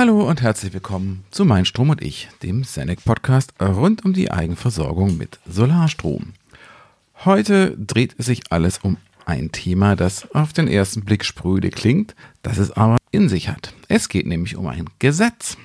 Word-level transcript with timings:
Hallo 0.00 0.26
und 0.26 0.40
herzlich 0.40 0.72
willkommen 0.72 1.24
zu 1.30 1.44
Mein 1.44 1.66
Strom 1.66 1.90
und 1.90 2.00
ich, 2.00 2.30
dem 2.42 2.64
Senec 2.64 3.04
Podcast 3.04 3.52
rund 3.60 4.02
um 4.02 4.14
die 4.14 4.30
Eigenversorgung 4.30 5.18
mit 5.18 5.38
Solarstrom. 5.46 6.32
Heute 7.26 7.76
dreht 7.76 8.14
es 8.16 8.24
sich 8.24 8.44
alles 8.48 8.78
um 8.78 8.96
ein 9.26 9.52
Thema, 9.52 9.96
das 9.96 10.34
auf 10.34 10.54
den 10.54 10.68
ersten 10.68 11.04
Blick 11.04 11.22
spröde 11.22 11.68
klingt, 11.68 12.14
das 12.40 12.56
es 12.56 12.70
aber 12.70 12.96
in 13.10 13.28
sich 13.28 13.50
hat. 13.50 13.74
Es 13.88 14.08
geht 14.08 14.26
nämlich 14.26 14.56
um 14.56 14.68
ein 14.68 14.86
Gesetz. 15.00 15.58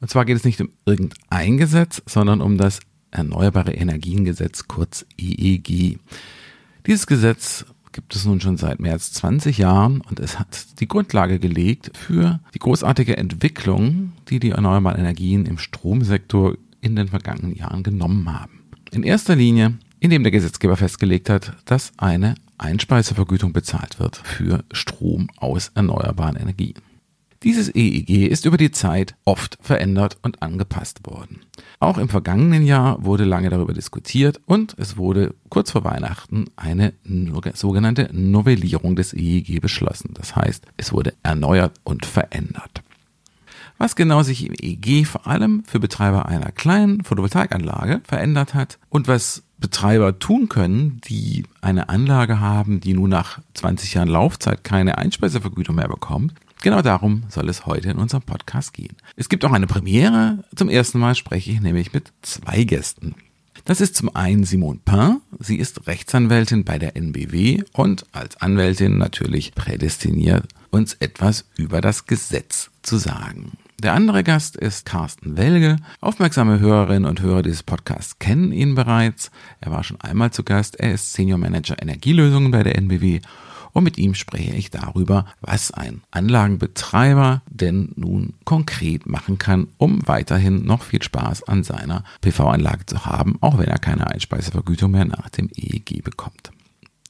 Und 0.00 0.08
zwar 0.08 0.24
geht 0.24 0.36
es 0.36 0.44
nicht 0.44 0.60
um 0.60 0.70
irgendein 0.86 1.56
Gesetz, 1.56 2.00
sondern 2.06 2.42
um 2.42 2.58
das 2.58 2.78
Erneuerbare 3.10 3.72
Energiengesetz, 3.72 4.68
kurz 4.68 5.04
EEG. 5.18 5.98
Dieses 6.86 7.08
Gesetz 7.08 7.64
gibt 7.92 8.14
es 8.14 8.24
nun 8.24 8.40
schon 8.40 8.56
seit 8.56 8.80
mehr 8.80 8.92
als 8.92 9.12
20 9.12 9.58
Jahren 9.58 10.00
und 10.00 10.20
es 10.20 10.38
hat 10.38 10.80
die 10.80 10.88
Grundlage 10.88 11.38
gelegt 11.38 11.90
für 11.96 12.40
die 12.54 12.58
großartige 12.58 13.16
Entwicklung, 13.16 14.12
die 14.28 14.40
die 14.40 14.50
erneuerbaren 14.50 14.98
Energien 14.98 15.46
im 15.46 15.58
Stromsektor 15.58 16.56
in 16.80 16.96
den 16.96 17.08
vergangenen 17.08 17.54
Jahren 17.54 17.82
genommen 17.82 18.32
haben. 18.32 18.60
In 18.90 19.02
erster 19.02 19.36
Linie, 19.36 19.74
indem 19.98 20.22
der 20.22 20.32
Gesetzgeber 20.32 20.76
festgelegt 20.76 21.28
hat, 21.28 21.56
dass 21.64 21.92
eine 21.96 22.34
Einspeisevergütung 22.58 23.52
bezahlt 23.52 23.98
wird 23.98 24.16
für 24.16 24.64
Strom 24.72 25.28
aus 25.36 25.72
erneuerbaren 25.74 26.36
Energien. 26.36 26.74
Dieses 27.42 27.74
EEG 27.74 28.28
ist 28.28 28.44
über 28.44 28.58
die 28.58 28.70
Zeit 28.70 29.14
oft 29.24 29.56
verändert 29.62 30.18
und 30.20 30.42
angepasst 30.42 31.06
worden. 31.06 31.40
Auch 31.78 31.96
im 31.96 32.10
vergangenen 32.10 32.66
Jahr 32.66 33.02
wurde 33.02 33.24
lange 33.24 33.48
darüber 33.48 33.72
diskutiert 33.72 34.38
und 34.44 34.74
es 34.76 34.98
wurde 34.98 35.34
kurz 35.48 35.70
vor 35.70 35.82
Weihnachten 35.82 36.50
eine 36.56 36.92
sogenannte 37.54 38.10
Novellierung 38.12 38.94
des 38.94 39.14
EEG 39.14 39.62
beschlossen. 39.62 40.10
Das 40.12 40.36
heißt, 40.36 40.66
es 40.76 40.92
wurde 40.92 41.14
erneuert 41.22 41.72
und 41.82 42.04
verändert. 42.04 42.82
Was 43.78 43.96
genau 43.96 44.22
sich 44.22 44.44
im 44.44 44.52
EEG 44.52 45.06
vor 45.06 45.26
allem 45.26 45.64
für 45.64 45.80
Betreiber 45.80 46.26
einer 46.26 46.52
kleinen 46.52 47.02
Photovoltaikanlage 47.04 48.02
verändert 48.04 48.52
hat 48.52 48.78
und 48.90 49.08
was 49.08 49.44
Betreiber 49.56 50.18
tun 50.18 50.50
können, 50.50 51.00
die 51.08 51.44
eine 51.62 51.88
Anlage 51.88 52.38
haben, 52.38 52.80
die 52.80 52.92
nun 52.92 53.08
nach 53.08 53.40
20 53.54 53.94
Jahren 53.94 54.08
Laufzeit 54.08 54.62
keine 54.62 54.98
Einspeisevergütung 54.98 55.76
mehr 55.76 55.88
bekommt, 55.88 56.34
Genau 56.62 56.82
darum 56.82 57.22
soll 57.28 57.48
es 57.48 57.64
heute 57.64 57.90
in 57.90 57.96
unserem 57.96 58.22
Podcast 58.22 58.74
gehen. 58.74 58.96
Es 59.16 59.30
gibt 59.30 59.44
auch 59.44 59.52
eine 59.52 59.66
Premiere. 59.66 60.44
Zum 60.54 60.68
ersten 60.68 60.98
Mal 60.98 61.14
spreche 61.14 61.50
ich 61.50 61.60
nämlich 61.60 61.94
mit 61.94 62.12
zwei 62.20 62.64
Gästen. 62.64 63.14
Das 63.64 63.80
ist 63.80 63.96
zum 63.96 64.14
einen 64.14 64.44
Simone 64.44 64.80
Pain. 64.84 65.20
Sie 65.38 65.56
ist 65.56 65.86
Rechtsanwältin 65.86 66.64
bei 66.64 66.78
der 66.78 66.96
NBW 66.96 67.62
und 67.72 68.04
als 68.12 68.40
Anwältin 68.40 68.98
natürlich 68.98 69.54
prädestiniert, 69.54 70.46
uns 70.70 70.94
etwas 70.94 71.46
über 71.56 71.80
das 71.80 72.06
Gesetz 72.06 72.70
zu 72.82 72.98
sagen. 72.98 73.52
Der 73.82 73.94
andere 73.94 74.22
Gast 74.22 74.56
ist 74.56 74.84
Carsten 74.84 75.38
Welge. 75.38 75.76
Aufmerksame 76.02 76.60
Hörerinnen 76.60 77.08
und 77.08 77.22
Hörer 77.22 77.42
dieses 77.42 77.62
Podcasts 77.62 78.18
kennen 78.18 78.52
ihn 78.52 78.74
bereits. 78.74 79.30
Er 79.62 79.70
war 79.72 79.84
schon 79.84 80.00
einmal 80.02 80.30
zu 80.30 80.42
Gast. 80.42 80.78
Er 80.78 80.92
ist 80.92 81.14
Senior 81.14 81.38
Manager 81.38 81.80
Energielösungen 81.80 82.50
bei 82.50 82.62
der 82.62 82.76
NBW 82.76 83.20
und 83.72 83.84
mit 83.84 83.98
ihm 83.98 84.14
spreche 84.14 84.54
ich 84.54 84.70
darüber, 84.70 85.26
was 85.40 85.70
ein 85.70 86.02
Anlagenbetreiber 86.10 87.42
denn 87.48 87.92
nun 87.96 88.34
konkret 88.44 89.06
machen 89.06 89.38
kann, 89.38 89.68
um 89.78 90.06
weiterhin 90.06 90.64
noch 90.64 90.82
viel 90.82 91.02
Spaß 91.02 91.44
an 91.44 91.62
seiner 91.62 92.04
PV-Anlage 92.20 92.86
zu 92.86 93.04
haben, 93.04 93.38
auch 93.40 93.58
wenn 93.58 93.68
er 93.68 93.78
keine 93.78 94.06
Einspeisevergütung 94.08 94.90
mehr 94.90 95.04
nach 95.04 95.28
dem 95.28 95.48
EEG 95.54 96.02
bekommt. 96.02 96.50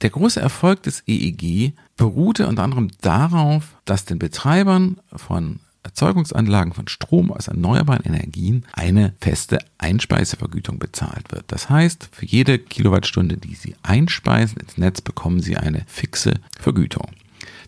Der 0.03 0.11
große 0.11 0.41
Erfolg 0.41 0.83
des 0.83 1.03
EEG 1.07 1.75
beruhte 1.97 2.47
unter 2.47 2.63
anderem 2.63 2.89
darauf, 3.03 3.77
dass 3.85 4.07
den 4.07 4.19
Betreibern 4.19 4.99
von 5.15 5.61
Erzeugungsanlagen 5.91 6.73
von 6.73 6.87
Strom 6.89 7.33
aus 7.33 7.49
erneuerbaren 7.49 8.05
Energien 8.05 8.65
eine 8.73 9.13
feste 9.21 9.59
Einspeisevergütung 9.79 10.79
bezahlt 10.79 11.33
wird. 11.33 11.45
Das 11.49 11.69
heißt, 11.69 12.09
für 12.13 12.27
jede 12.27 12.59
Kilowattstunde, 12.59 13.37
die 13.37 13.55
Sie 13.55 13.75
einspeisen 13.83 14.59
ins 14.59 14.79
Netz, 14.79 15.01
bekommen 15.01 15.41
Sie 15.41 15.57
eine 15.57 15.83
fixe 15.87 16.35
Vergütung. 16.59 17.09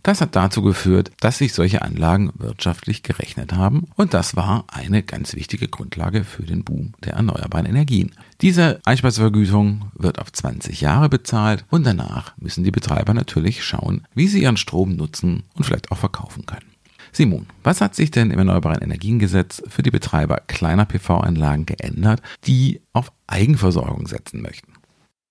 Das 0.04 0.20
hat 0.20 0.34
dazu 0.34 0.62
geführt, 0.62 1.12
dass 1.20 1.38
sich 1.38 1.52
solche 1.52 1.82
Anlagen 1.82 2.32
wirtschaftlich 2.36 3.02
gerechnet 3.02 3.52
haben 3.52 3.86
und 3.96 4.14
das 4.14 4.34
war 4.34 4.64
eine 4.68 5.02
ganz 5.02 5.34
wichtige 5.34 5.68
Grundlage 5.68 6.24
für 6.24 6.42
den 6.42 6.64
Boom 6.64 6.94
der 7.04 7.14
erneuerbaren 7.14 7.66
Energien. 7.66 8.12
Diese 8.40 8.80
Einspeisevergütung 8.84 9.90
wird 9.94 10.18
auf 10.18 10.32
20 10.32 10.80
Jahre 10.80 11.08
bezahlt 11.08 11.64
und 11.70 11.86
danach 11.86 12.36
müssen 12.36 12.64
die 12.64 12.72
Betreiber 12.72 13.14
natürlich 13.14 13.62
schauen, 13.64 14.02
wie 14.14 14.26
sie 14.26 14.42
ihren 14.42 14.56
Strom 14.56 14.96
nutzen 14.96 15.44
und 15.54 15.64
vielleicht 15.64 15.92
auch 15.92 15.98
verkaufen 15.98 16.46
können. 16.46 16.71
Simon, 17.14 17.46
was 17.62 17.82
hat 17.82 17.94
sich 17.94 18.10
denn 18.10 18.30
im 18.30 18.38
Erneuerbaren 18.38 18.80
Energiengesetz 18.80 19.62
für 19.68 19.82
die 19.82 19.90
Betreiber 19.90 20.38
kleiner 20.48 20.86
PV-Anlagen 20.86 21.66
geändert, 21.66 22.22
die 22.46 22.80
auf 22.94 23.12
Eigenversorgung 23.26 24.06
setzen 24.06 24.40
möchten? 24.40 24.72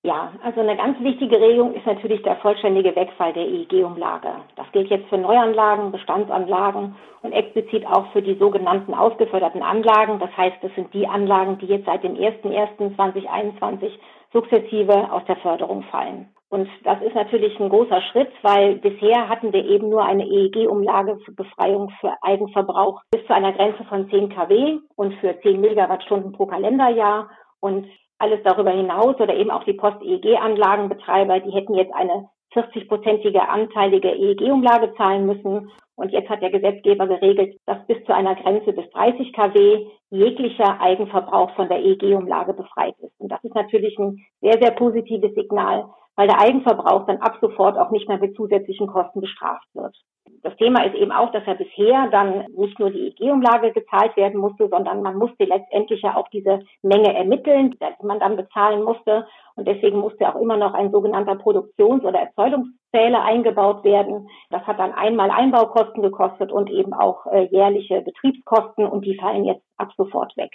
Ja, 0.03 0.31
also 0.43 0.61
eine 0.61 0.77
ganz 0.77 0.99
wichtige 1.01 1.41
Regelung 1.41 1.73
ist 1.73 1.85
natürlich 1.87 2.21
der 2.21 2.35
vollständige 2.37 2.95
Wegfall 2.95 3.33
der 3.33 3.47
EEG-Umlage. 3.47 4.29
Das 4.55 4.71
gilt 4.73 4.91
jetzt 4.91 5.09
für 5.09 5.17
Neuanlagen, 5.17 5.91
Bestandsanlagen 5.91 6.95
und 7.23 7.31
explizit 7.31 7.85
auch 7.87 8.11
für 8.11 8.21
die 8.21 8.35
sogenannten 8.35 8.93
ausgeförderten 8.93 9.63
Anlagen. 9.63 10.19
Das 10.19 10.35
heißt, 10.37 10.57
das 10.61 10.73
sind 10.75 10.93
die 10.93 11.07
Anlagen, 11.07 11.57
die 11.57 11.67
jetzt 11.67 11.85
seit 11.85 12.03
dem 12.03 12.13
01.01.2021 12.13 13.91
sukzessive 14.33 15.11
aus 15.11 15.23
der 15.25 15.37
Förderung 15.37 15.83
fallen. 15.89 16.29
Und 16.51 16.67
das 16.83 17.01
ist 17.01 17.15
natürlich 17.15 17.57
ein 17.61 17.69
großer 17.69 18.01
Schritt, 18.11 18.29
weil 18.41 18.75
bisher 18.75 19.29
hatten 19.29 19.53
wir 19.53 19.63
eben 19.63 19.87
nur 19.87 20.03
eine 20.03 20.27
EEG-Umlagebefreiung 20.27 21.89
für 22.01 22.11
Eigenverbrauch 22.21 23.01
bis 23.09 23.25
zu 23.25 23.33
einer 23.33 23.53
Grenze 23.53 23.85
von 23.85 24.09
10 24.09 24.29
kW 24.29 24.79
und 24.97 25.13
für 25.21 25.39
10 25.39 25.61
Megawattstunden 25.61 26.33
pro 26.33 26.47
Kalenderjahr. 26.47 27.29
Und 27.61 27.87
alles 28.19 28.41
darüber 28.43 28.71
hinaus 28.71 29.15
oder 29.21 29.33
eben 29.33 29.49
auch 29.49 29.63
die 29.63 29.73
Post-EEG-Anlagenbetreiber, 29.73 31.39
die 31.39 31.51
hätten 31.51 31.73
jetzt 31.73 31.93
eine 31.93 32.27
40-prozentige 32.53 33.39
anteilige 33.39 34.09
EEG-Umlage 34.09 34.93
zahlen 34.95 35.25
müssen. 35.25 35.71
Und 35.95 36.11
jetzt 36.11 36.29
hat 36.29 36.41
der 36.41 36.51
Gesetzgeber 36.51 37.07
geregelt, 37.07 37.55
dass 37.65 37.85
bis 37.87 38.03
zu 38.03 38.13
einer 38.13 38.35
Grenze 38.35 38.73
bis 38.73 38.89
30 38.89 39.31
kW 39.31 39.87
jeglicher 40.09 40.81
Eigenverbrauch 40.81 41.55
von 41.55 41.69
der 41.69 41.79
EEG-Umlage 41.79 42.53
befreit 42.53 42.95
ist. 42.99 43.17
Und 43.21 43.31
das 43.31 43.41
ist 43.45 43.55
natürlich 43.55 43.97
ein 43.97 44.17
sehr, 44.41 44.59
sehr 44.61 44.71
positives 44.71 45.33
Signal, 45.33 45.85
weil 46.21 46.27
der 46.27 46.39
Eigenverbrauch 46.39 47.07
dann 47.07 47.17
ab 47.17 47.39
sofort 47.41 47.79
auch 47.79 47.89
nicht 47.89 48.07
mehr 48.07 48.19
mit 48.19 48.35
zusätzlichen 48.35 48.85
Kosten 48.85 49.21
bestraft 49.21 49.65
wird. 49.73 49.97
Das 50.43 50.55
Thema 50.57 50.85
ist 50.85 50.93
eben 50.93 51.11
auch, 51.11 51.31
dass 51.31 51.43
ja 51.47 51.55
bisher 51.55 52.09
dann 52.11 52.45
nicht 52.55 52.77
nur 52.77 52.91
die 52.91 53.07
EG-Umlage 53.07 53.71
gezahlt 53.71 54.15
werden 54.15 54.39
musste, 54.39 54.69
sondern 54.69 55.01
man 55.01 55.17
musste 55.17 55.45
letztendlich 55.45 56.03
ja 56.03 56.15
auch 56.15 56.27
diese 56.27 56.59
Menge 56.83 57.15
ermitteln, 57.15 57.71
die 57.71 58.05
man 58.05 58.19
dann 58.19 58.35
bezahlen 58.35 58.83
musste. 58.83 59.25
Und 59.55 59.67
deswegen 59.67 59.97
musste 59.97 60.29
auch 60.29 60.39
immer 60.39 60.57
noch 60.57 60.75
ein 60.75 60.91
sogenannter 60.91 61.37
Produktions- 61.37 62.03
oder 62.03 62.19
Erzeugungszähler 62.19 63.23
eingebaut 63.23 63.83
werden. 63.83 64.29
Das 64.51 64.61
hat 64.67 64.77
dann 64.77 64.93
einmal 64.93 65.31
Einbaukosten 65.31 66.03
gekostet 66.03 66.51
und 66.51 66.69
eben 66.69 66.93
auch 66.93 67.25
äh, 67.31 67.47
jährliche 67.51 68.01
Betriebskosten 68.01 68.85
und 68.85 69.05
die 69.05 69.17
fallen 69.17 69.43
jetzt 69.43 69.65
ab 69.77 69.89
sofort 69.97 70.37
weg. 70.37 70.51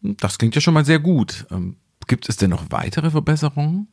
Das 0.00 0.38
klingt 0.38 0.54
ja 0.54 0.62
schon 0.62 0.72
mal 0.72 0.86
sehr 0.86 1.00
gut. 1.00 1.44
Ähm, 1.50 1.76
gibt 2.08 2.30
es 2.30 2.38
denn 2.38 2.48
noch 2.48 2.64
weitere 2.70 3.10
Verbesserungen? 3.10 3.88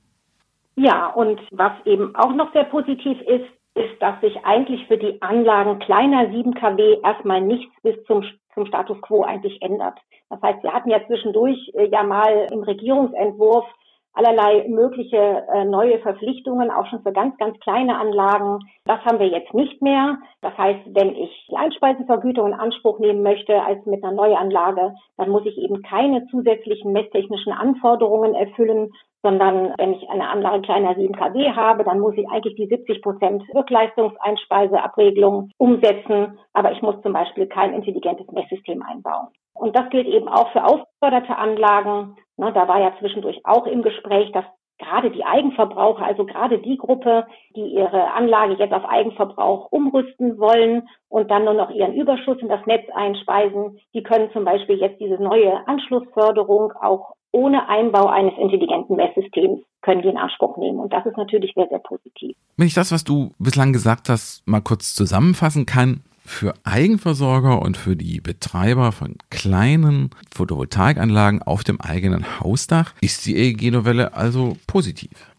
Ja, 0.76 1.08
und 1.08 1.40
was 1.52 1.74
eben 1.86 2.16
auch 2.16 2.34
noch 2.34 2.52
sehr 2.54 2.64
positiv 2.66 3.22
ist, 3.22 3.46
ist, 3.76 4.02
dass 4.02 4.20
sich 4.22 4.38
eigentlich 4.46 4.86
für 4.88 4.98
die 4.98 5.22
Anlagen 5.22 5.80
kleiner 5.80 6.30
7 6.32 6.54
kW 6.54 7.00
erstmal 7.04 7.42
nichts 7.42 7.74
bis 7.82 7.96
zum, 8.06 8.24
zum 8.54 8.66
Status 8.66 9.02
quo 9.02 9.24
eigentlich 9.24 9.62
ändert. 9.62 9.98
Das 10.30 10.42
heißt, 10.42 10.64
wir 10.64 10.74
hatten 10.74 10.90
ja 10.90 11.06
zwischendurch 11.08 11.72
äh, 11.76 11.88
ja 11.90 12.04
mal 12.04 12.48
im 12.52 12.64
Regierungsentwurf 12.64 13.66
allerlei 14.14 14.68
mögliche 14.68 15.18
äh, 15.52 15.66
neue 15.66 16.00
Verpflichtungen, 16.00 16.70
auch 16.70 16.86
schon 16.88 17.02
für 17.02 17.12
ganz, 17.12 17.36
ganz 17.38 17.60
kleine 17.60 17.98
Anlagen. 17.98 18.60
Das 18.86 19.04
haben 19.06 19.20
wir 19.20 19.28
jetzt 19.28 19.54
nicht 19.56 19.82
mehr. 19.82 20.20
Das 20.42 20.56
heißt, 20.56 20.82
wenn 20.94 21.16
ich 21.16 21.48
die 21.50 21.58
Einspeisevergütung 21.58 22.48
in 22.48 22.54
Anspruch 22.54 23.00
nehmen 23.00 23.24
möchte 23.24 23.64
als 23.64 23.84
mit 23.88 24.04
einer 24.04 24.14
Neuanlage, 24.14 24.94
dann 25.18 25.30
muss 25.30 25.46
ich 25.46 25.58
eben 25.58 25.82
keine 25.82 26.28
zusätzlichen 26.28 26.94
messtechnischen 26.94 27.54
Anforderungen 27.54 28.36
erfüllen, 28.36 28.92
sondern 29.24 29.74
wenn 29.78 29.94
ich 29.94 30.08
eine 30.10 30.30
Anlage 30.30 30.62
kleiner 30.62 30.94
7 30.96 31.16
kW 31.16 31.52
habe, 31.52 31.84
dann 31.84 32.00
muss 32.00 32.16
ich 32.16 32.30
eigentlich 32.30 32.56
die 32.56 32.68
70 32.68 33.02
Prozent 33.02 33.44
Rückleistungseinspeiseabregelung 33.56 35.50
umsetzen, 35.58 36.38
aber 36.52 36.74
ich 36.74 36.82
muss 36.82 37.02
zum 37.02 37.14
Beispiel 37.14 37.48
kein 37.48 37.74
intelligentes 37.74 38.30
Messsystem 38.32 38.84
einbauen. 38.84 39.30
Und 39.56 39.76
das 39.76 39.90
gilt 39.90 40.08
eben 40.08 40.28
auch 40.28 40.52
für 40.52 40.64
ausgeförderte 40.64 41.38
Anlagen. 41.38 42.18
Ne, 42.38 42.52
da 42.54 42.68
war 42.68 42.82
ja 42.82 42.94
zwischendurch 43.00 43.40
auch 43.46 43.66
im 43.66 43.82
Gespräch, 43.82 44.32
dass 44.34 44.46
gerade 44.80 45.12
die 45.12 45.24
Eigenverbraucher, 45.24 46.06
also 46.06 46.26
gerade 46.26 46.60
die 46.60 46.78
Gruppe, 46.78 47.26
die 47.56 47.68
ihre 47.68 48.12
Anlage 48.12 48.56
jetzt 48.56 48.74
auf 48.74 48.84
Eigenverbrauch 48.86 49.72
umrüsten 49.72 50.38
wollen 50.40 50.90
und 51.10 51.32
dann 51.32 51.46
nur 51.46 51.54
noch 51.54 51.70
ihren 51.70 51.94
Überschuss 51.94 52.40
in 52.40 52.50
das 52.50 52.66
Netz 52.66 52.90
einspeisen, 52.94 53.80
die 53.94 54.04
können 54.04 54.32
zum 54.32 54.44
Beispiel 54.44 54.78
jetzt 54.78 55.00
diese 55.00 55.22
neue 55.22 55.66
Anschlussförderung 55.68 56.74
auch 56.74 57.14
ohne 57.34 57.68
Einbau 57.68 58.08
eines 58.08 58.34
intelligenten 58.38 58.96
Messsystems 58.96 59.60
können 59.82 60.02
die 60.02 60.08
in 60.08 60.18
Anspruch 60.18 60.56
nehmen. 60.58 60.80
Und 60.80 60.94
das 60.94 61.06
ist 61.06 61.18
natürlich 61.18 61.54
sehr, 61.56 61.68
sehr 61.68 61.80
positiv. 61.80 62.38
Wenn 62.56 62.68
ich 62.68 62.74
das, 62.74 62.92
was 62.92 63.04
du 63.04 63.32
bislang 63.40 63.74
gesagt 63.74 64.08
hast, 64.08 64.48
mal 64.48 64.62
kurz 64.62 64.96
zusammenfassen 64.96 65.66
kann, 65.66 66.04
für 66.26 66.54
Eigenversorger 66.64 67.62
und 67.62 67.76
für 67.76 67.98
die 67.98 68.22
Betreiber 68.22 68.94
von 68.94 69.18
kleinen 69.30 70.12
Photovoltaikanlagen 70.34 71.42
auf 71.42 71.66
dem 71.66 71.82
eigenen 71.82 72.40
Hausdach 72.40 72.94
ist 73.02 73.26
die 73.26 73.36
EEG-Novelle 73.36 74.14
also 74.14 74.54
positiv. 74.66 75.34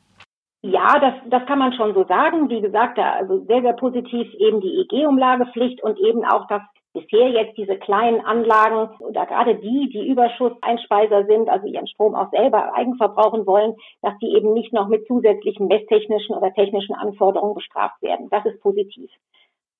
Ja, 0.61 0.99
das, 0.99 1.15
das 1.31 1.47
kann 1.47 1.59
man 1.59 1.73
schon 1.73 1.95
so 1.95 2.05
sagen. 2.05 2.51
Wie 2.51 2.61
gesagt, 2.61 2.99
also 2.99 3.45
sehr, 3.47 3.63
sehr 3.63 3.75
positiv 3.75 4.33
eben 4.35 4.61
die 4.61 4.81
EG-Umlagepflicht 4.81 5.83
und 5.83 5.99
eben 5.99 6.25
auch 6.25 6.47
das 6.49 6.63
bisher 6.95 7.29
jetzt 7.29 7.59
diese 7.59 7.77
kleinen 7.77 8.21
Anlagen 8.25 8.89
oder 9.01 9.27
gerade 9.27 9.57
die, 9.57 9.91
die 9.93 10.07
Überschusseinspeiser 10.09 11.27
sind, 11.27 11.51
also 11.51 11.67
ihren 11.67 11.89
Strom 11.89 12.15
auch 12.15 12.31
selber 12.31 12.75
eigenverbrauchen 12.75 13.47
wollen, 13.47 13.75
dass 14.01 14.17
die 14.19 14.35
eben 14.35 14.55
nicht 14.55 14.73
noch 14.73 14.89
mit 14.89 15.07
zusätzlichen 15.07 15.67
messtechnischen 15.67 16.35
oder 16.35 16.55
technischen 16.55 16.95
Anforderungen 16.95 17.55
bestraft 17.55 18.01
werden. 18.01 18.29
Das 18.31 18.47
ist 18.47 18.61
positiv. 18.63 19.11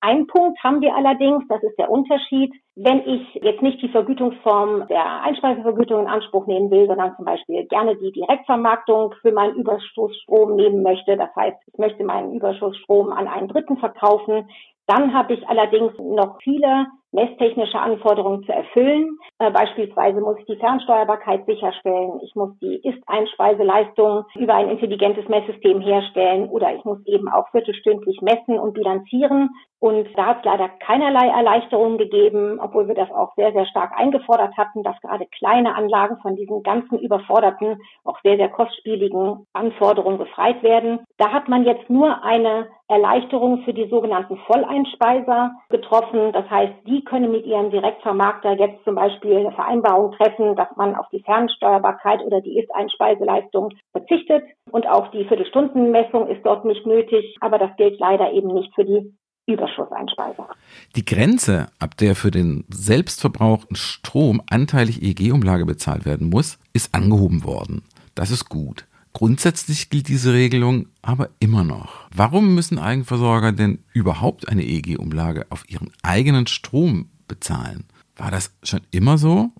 Ein 0.01 0.27
Punkt 0.27 0.63
haben 0.63 0.81
wir 0.81 0.95
allerdings, 0.95 1.47
das 1.47 1.63
ist 1.63 1.79
der 1.79 1.89
Unterschied. 1.89 2.53
Wenn 2.75 2.99
ich 3.07 3.33
jetzt 3.41 3.63
nicht 3.63 3.81
die 3.81 3.89
Vergütungsform 3.89 4.87
der 4.87 5.23
Einspeisevergütung 5.23 6.01
in 6.01 6.07
Anspruch 6.07 6.45
nehmen 6.45 6.69
will, 6.69 6.85
sondern 6.85 7.15
zum 7.15 7.25
Beispiel 7.25 7.65
gerne 7.65 7.95
die 7.95 8.11
Direktvermarktung 8.11 9.15
für 9.21 9.31
meinen 9.31 9.55
Überschussstrom 9.55 10.57
nehmen 10.57 10.83
möchte, 10.83 11.17
das 11.17 11.35
heißt, 11.35 11.57
ich 11.65 11.79
möchte 11.79 12.03
meinen 12.03 12.33
Überschussstrom 12.33 13.11
an 13.13 13.27
einen 13.27 13.47
Dritten 13.47 13.77
verkaufen, 13.77 14.47
dann 14.85 15.13
habe 15.13 15.33
ich 15.33 15.47
allerdings 15.49 15.93
noch 15.97 16.37
viele 16.43 16.85
messtechnische 17.15 17.79
Anforderungen 17.79 18.43
zu 18.43 18.51
erfüllen. 18.51 19.17
Äh, 19.39 19.49
beispielsweise 19.49 20.21
muss 20.21 20.37
ich 20.37 20.45
die 20.45 20.57
Fernsteuerbarkeit 20.57 21.45
sicherstellen. 21.45 22.19
Ich 22.23 22.35
muss 22.35 22.51
die 22.61 22.75
Ist-Einspeiseleistung 22.83 24.25
über 24.35 24.55
ein 24.55 24.69
intelligentes 24.69 25.27
Messsystem 25.27 25.81
herstellen 25.81 26.49
oder 26.49 26.75
ich 26.75 26.83
muss 26.85 26.99
eben 27.05 27.27
auch 27.29 27.49
viertelstündlich 27.51 28.21
messen 28.21 28.59
und 28.59 28.73
bilanzieren. 28.73 29.49
Und 29.79 30.07
da 30.15 30.27
hat 30.27 30.39
es 30.39 30.45
leider 30.45 30.69
keinerlei 30.79 31.27
Erleichterungen 31.27 31.97
gegeben, 31.97 32.59
obwohl 32.59 32.87
wir 32.87 32.95
das 32.95 33.11
auch 33.11 33.35
sehr, 33.35 33.51
sehr 33.51 33.65
stark 33.67 33.91
eingefordert 33.95 34.57
hatten, 34.57 34.83
dass 34.83 34.99
gerade 35.01 35.27
kleine 35.37 35.75
Anlagen 35.75 36.17
von 36.21 36.35
diesen 36.35 36.63
ganzen 36.63 36.97
überforderten, 36.97 37.81
auch 38.03 38.19
sehr, 38.23 38.37
sehr 38.37 38.49
kostspieligen 38.49 39.45
Anforderungen 39.53 40.17
befreit 40.17 40.63
werden. 40.63 41.05
Da 41.17 41.31
hat 41.31 41.49
man 41.49 41.65
jetzt 41.65 41.89
nur 41.89 42.23
eine 42.23 42.67
Erleichterung 42.87 43.63
für 43.63 43.73
die 43.73 43.87
sogenannten 43.89 44.37
Volleinspeiser 44.47 45.51
getroffen. 45.69 46.31
Das 46.33 46.49
heißt, 46.49 46.73
die 46.87 47.03
können 47.05 47.31
mit 47.31 47.45
ihrem 47.45 47.71
Direktvermarkter 47.71 48.53
jetzt 48.53 48.83
zum 48.83 48.95
Beispiel 48.95 49.37
eine 49.37 49.51
Vereinbarung 49.51 50.11
treffen, 50.13 50.55
dass 50.55 50.67
man 50.75 50.95
auf 50.95 51.07
die 51.11 51.21
Fernsteuerbarkeit 51.21 52.21
oder 52.23 52.41
die 52.41 52.59
Ist-Einspeiseleistung 52.59 53.73
verzichtet. 53.91 54.43
Und 54.71 54.87
auch 54.87 55.09
die 55.11 55.25
Viertelstundenmessung 55.25 56.27
ist 56.27 56.45
dort 56.45 56.65
nicht 56.65 56.85
nötig. 56.85 57.37
Aber 57.39 57.57
das 57.57 57.75
gilt 57.77 57.99
leider 57.99 58.31
eben 58.31 58.53
nicht 58.53 58.73
für 58.75 58.85
die 58.85 59.15
Überschusseinspeiser. 59.47 60.47
Die 60.95 61.05
Grenze, 61.05 61.67
ab 61.79 61.95
der 61.97 62.15
für 62.15 62.31
den 62.31 62.65
selbstverbrauchten 62.69 63.75
Strom 63.75 64.41
anteilig 64.49 65.01
EEG-Umlage 65.01 65.65
bezahlt 65.65 66.05
werden 66.05 66.29
muss, 66.29 66.57
ist 66.73 66.95
angehoben 66.95 67.43
worden. 67.43 67.83
Das 68.15 68.31
ist 68.31 68.49
gut. 68.49 68.85
Grundsätzlich 69.15 69.89
gilt 69.89 70.09
diese 70.09 70.33
Regelung 70.33 70.87
aber 71.01 71.29
immer 71.39 71.63
noch. 71.63 72.09
Warum 72.13 72.53
müssen 72.53 72.77
Eigenversorger 72.77 73.53
denn 73.53 73.79
überhaupt 73.93 74.49
eine 74.49 74.61
EEG-Umlage 74.61 75.45
auf 75.51 75.63
ihren 75.69 75.93
eigenen 76.03 76.47
Strom 76.47 77.07
bezahlen? 77.25 77.85
War 78.17 78.29
das 78.29 78.53
schon 78.61 78.81
immer 78.91 79.17
so? 79.17 79.51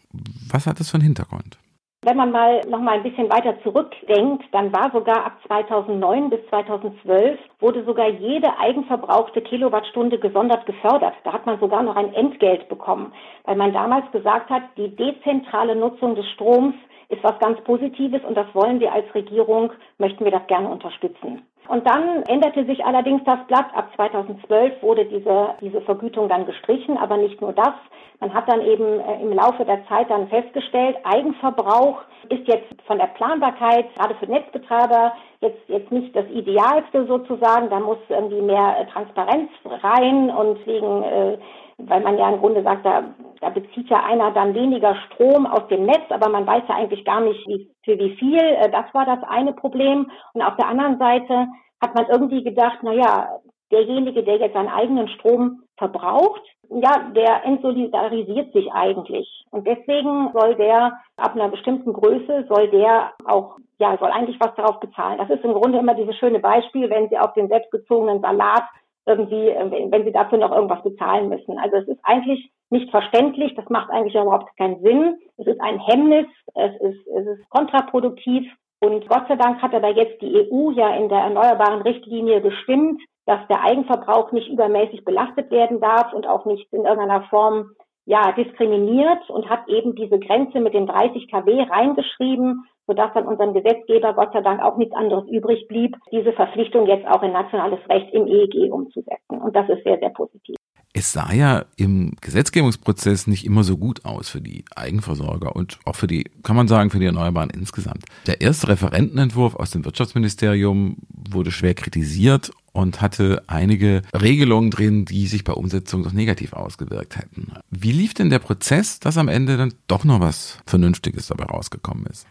Was 0.51 0.67
hat 0.67 0.81
das 0.81 0.89
für 0.89 0.95
einen 0.95 1.05
Hintergrund? 1.05 1.57
Wenn 2.01 2.17
man 2.17 2.33
mal 2.33 2.67
noch 2.67 2.81
mal 2.81 2.95
ein 2.95 3.03
bisschen 3.03 3.29
weiter 3.29 3.55
zurückdenkt, 3.63 4.43
dann 4.51 4.73
war 4.73 4.91
sogar 4.91 5.25
ab 5.25 5.39
2009 5.47 6.31
bis 6.31 6.41
2012 6.49 7.39
wurde 7.61 7.85
sogar 7.85 8.09
jede 8.09 8.59
eigenverbrauchte 8.59 9.41
Kilowattstunde 9.41 10.19
gesondert 10.19 10.65
gefördert. 10.65 11.13
Da 11.23 11.31
hat 11.31 11.45
man 11.45 11.61
sogar 11.61 11.81
noch 11.81 11.95
ein 11.95 12.13
Entgelt 12.13 12.67
bekommen, 12.67 13.13
weil 13.45 13.55
man 13.55 13.71
damals 13.71 14.11
gesagt 14.11 14.49
hat, 14.49 14.63
die 14.75 14.93
dezentrale 14.93 15.77
Nutzung 15.77 16.15
des 16.15 16.29
Stroms 16.31 16.75
ist 17.09 17.23
was 17.23 17.37
ganz 17.39 17.61
Positives 17.61 18.23
und 18.23 18.35
das 18.35 18.47
wollen 18.53 18.79
wir 18.79 18.93
als 18.93 19.13
Regierung, 19.13 19.71
möchten 19.97 20.23
wir 20.23 20.31
das 20.31 20.45
gerne 20.47 20.69
unterstützen. 20.69 21.43
Und 21.67 21.87
dann 21.87 22.23
änderte 22.23 22.65
sich 22.65 22.85
allerdings 22.85 23.23
das 23.25 23.39
Blatt. 23.47 23.65
Ab 23.73 23.89
2012 23.95 24.83
wurde 24.83 25.05
diese, 25.05 25.55
diese 25.61 25.81
Vergütung 25.81 26.29
dann 26.29 26.45
gestrichen, 26.45 26.97
aber 26.97 27.17
nicht 27.17 27.41
nur 27.41 27.53
das. 27.53 27.73
Man 28.19 28.33
hat 28.33 28.47
dann 28.47 28.61
eben 28.61 28.99
äh, 28.99 29.21
im 29.21 29.33
Laufe 29.33 29.65
der 29.65 29.85
Zeit 29.87 30.09
dann 30.09 30.27
festgestellt, 30.29 30.97
Eigenverbrauch 31.03 32.01
ist 32.29 32.47
jetzt 32.47 32.81
von 32.85 32.97
der 32.97 33.07
Planbarkeit, 33.07 33.93
gerade 33.95 34.15
für 34.15 34.27
Netzbetreiber, 34.27 35.13
jetzt, 35.41 35.67
jetzt 35.67 35.91
nicht 35.91 36.15
das 36.15 36.25
Idealste 36.29 37.05
sozusagen. 37.07 37.69
Da 37.69 37.79
muss 37.79 37.97
irgendwie 38.09 38.41
mehr 38.41 38.77
äh, 38.79 38.85
Transparenz 38.91 39.49
rein 39.65 40.29
und 40.29 40.65
wegen 40.65 41.03
äh, 41.03 41.37
weil 41.77 42.01
man 42.01 42.17
ja 42.17 42.29
im 42.29 42.39
Grunde 42.39 42.63
sagt, 42.63 42.85
da, 42.85 43.03
da 43.41 43.49
bezieht 43.49 43.89
ja 43.89 44.03
einer 44.03 44.31
dann 44.31 44.53
weniger 44.53 44.95
Strom 45.07 45.45
aus 45.45 45.67
dem 45.67 45.85
Netz, 45.85 46.03
aber 46.09 46.29
man 46.29 46.47
weiß 46.47 46.63
ja 46.69 46.75
eigentlich 46.75 47.03
gar 47.03 47.21
nicht, 47.21 47.45
wie, 47.47 47.69
für 47.83 47.97
wie 47.99 48.15
viel. 48.15 48.39
Äh, 48.39 48.69
das 48.71 48.85
war 48.93 49.05
das 49.05 49.23
eine 49.27 49.53
Problem. 49.53 50.09
Und 50.33 50.41
auf 50.41 50.55
der 50.55 50.67
anderen 50.67 50.97
Seite 50.97 51.47
hat 51.81 51.95
man 51.95 52.07
irgendwie 52.07 52.43
gedacht, 52.43 52.79
na 52.81 52.93
ja, 52.93 53.39
derjenige, 53.71 54.23
der 54.23 54.37
jetzt 54.37 54.53
seinen 54.53 54.69
eigenen 54.69 55.07
Strom 55.09 55.63
verbraucht, 55.77 56.41
ja, 56.69 57.11
der 57.15 57.45
entsolidarisiert 57.45 58.53
sich 58.53 58.71
eigentlich. 58.71 59.27
Und 59.51 59.67
deswegen 59.67 60.31
soll 60.33 60.55
der 60.55 60.93
ab 61.17 61.35
einer 61.35 61.49
bestimmten 61.49 61.93
Größe, 61.93 62.45
soll 62.49 62.69
der 62.69 63.11
auch, 63.25 63.57
ja, 63.77 63.97
soll 63.97 64.11
eigentlich 64.11 64.39
was 64.39 64.55
darauf 64.55 64.79
bezahlen. 64.79 65.17
Das 65.17 65.29
ist 65.29 65.43
im 65.43 65.53
Grunde 65.53 65.79
immer 65.79 65.93
dieses 65.93 66.15
schöne 66.17 66.39
Beispiel, 66.39 66.89
wenn 66.89 67.09
Sie 67.09 67.17
auf 67.17 67.33
den 67.33 67.49
selbstgezogenen 67.49 68.21
Salat 68.21 68.63
irgendwie, 69.05 69.49
äh, 69.49 69.91
wenn 69.91 70.03
sie 70.03 70.11
dafür 70.11 70.37
noch 70.37 70.51
irgendwas 70.51 70.83
bezahlen 70.83 71.29
müssen. 71.29 71.57
Also 71.59 71.77
es 71.77 71.87
ist 71.87 71.99
eigentlich 72.03 72.51
nicht 72.69 72.89
verständlich, 72.89 73.53
das 73.55 73.69
macht 73.69 73.89
eigentlich 73.91 74.15
überhaupt 74.15 74.55
keinen 74.57 74.81
Sinn. 74.81 75.17
Es 75.37 75.47
ist 75.47 75.61
ein 75.61 75.79
Hemmnis, 75.79 76.27
es 76.55 76.73
ist, 76.81 77.07
es 77.07 77.27
ist 77.27 77.49
kontraproduktiv. 77.49 78.51
Und 78.81 79.07
Gott 79.07 79.27
sei 79.27 79.35
Dank 79.35 79.61
hat 79.61 79.73
aber 79.73 79.89
jetzt 79.89 80.21
die 80.21 80.49
EU 80.51 80.71
ja 80.71 80.95
in 80.95 81.09
der 81.09 81.19
erneuerbaren 81.19 81.81
Richtlinie 81.81 82.41
bestimmt, 82.41 83.01
dass 83.25 83.39
der 83.47 83.63
Eigenverbrauch 83.63 84.31
nicht 84.31 84.49
übermäßig 84.49 85.03
belastet 85.03 85.49
werden 85.49 85.79
darf 85.79 86.13
und 86.13 86.27
auch 86.27 86.45
nicht 86.45 86.71
in 86.71 86.85
irgendeiner 86.85 87.23
Form 87.23 87.71
ja, 88.05 88.31
diskriminiert 88.33 89.29
und 89.29 89.49
hat 89.49 89.67
eben 89.67 89.95
diese 89.95 90.19
Grenze 90.19 90.59
mit 90.59 90.73
den 90.73 90.87
30 90.87 91.29
kW 91.29 91.63
reingeschrieben, 91.63 92.65
sodass 92.87 93.13
dann 93.13 93.27
unserem 93.27 93.53
Gesetzgeber 93.53 94.13
Gott 94.13 94.31
sei 94.33 94.41
Dank 94.41 94.61
auch 94.61 94.77
nichts 94.77 94.95
anderes 94.95 95.27
übrig 95.27 95.67
blieb, 95.67 95.97
diese 96.11 96.33
Verpflichtung 96.33 96.85
jetzt 96.87 97.07
auch 97.07 97.23
in 97.23 97.31
nationales 97.31 97.79
Recht 97.89 98.13
im 98.13 98.27
EEG 98.27 98.71
umzusetzen. 98.71 99.41
Und 99.41 99.55
das 99.55 99.67
ist 99.69 99.83
sehr, 99.83 99.97
sehr 99.97 100.11
positiv. 100.11 100.55
Es 100.97 101.11
sah 101.11 101.33
ja 101.33 101.65
im 101.75 102.13
Gesetzgebungsprozess 102.21 103.27
nicht 103.27 103.45
immer 103.45 103.65
so 103.65 103.75
gut 103.75 104.05
aus 104.05 104.29
für 104.29 104.39
die 104.39 104.63
Eigenversorger 104.77 105.53
und 105.53 105.77
auch 105.83 105.97
für 105.97 106.07
die, 106.07 106.23
kann 106.41 106.55
man 106.55 106.69
sagen, 106.69 106.89
für 106.89 106.99
die 106.99 107.05
Erneuerbaren 107.05 107.49
insgesamt. 107.49 108.05
Der 108.27 108.39
erste 108.39 108.69
Referentenentwurf 108.69 109.55
aus 109.55 109.71
dem 109.71 109.83
Wirtschaftsministerium 109.83 110.95
wurde 111.09 111.51
schwer 111.51 111.73
kritisiert 111.73 112.51
und 112.71 113.01
hatte 113.01 113.43
einige 113.47 114.03
Regelungen 114.13 114.71
drin, 114.71 115.03
die 115.03 115.27
sich 115.27 115.43
bei 115.43 115.51
Umsetzung 115.51 116.03
doch 116.03 116.13
negativ 116.13 116.53
ausgewirkt 116.53 117.17
hätten. 117.17 117.51
Wie 117.69 117.91
lief 117.91 118.13
denn 118.13 118.29
der 118.29 118.39
Prozess, 118.39 119.01
dass 119.01 119.17
am 119.17 119.27
Ende 119.27 119.57
dann 119.57 119.73
doch 119.87 120.05
noch 120.05 120.21
was 120.21 120.59
Vernünftiges 120.65 121.27
dabei 121.27 121.43
rausgekommen 121.43 122.05
ist? 122.05 122.25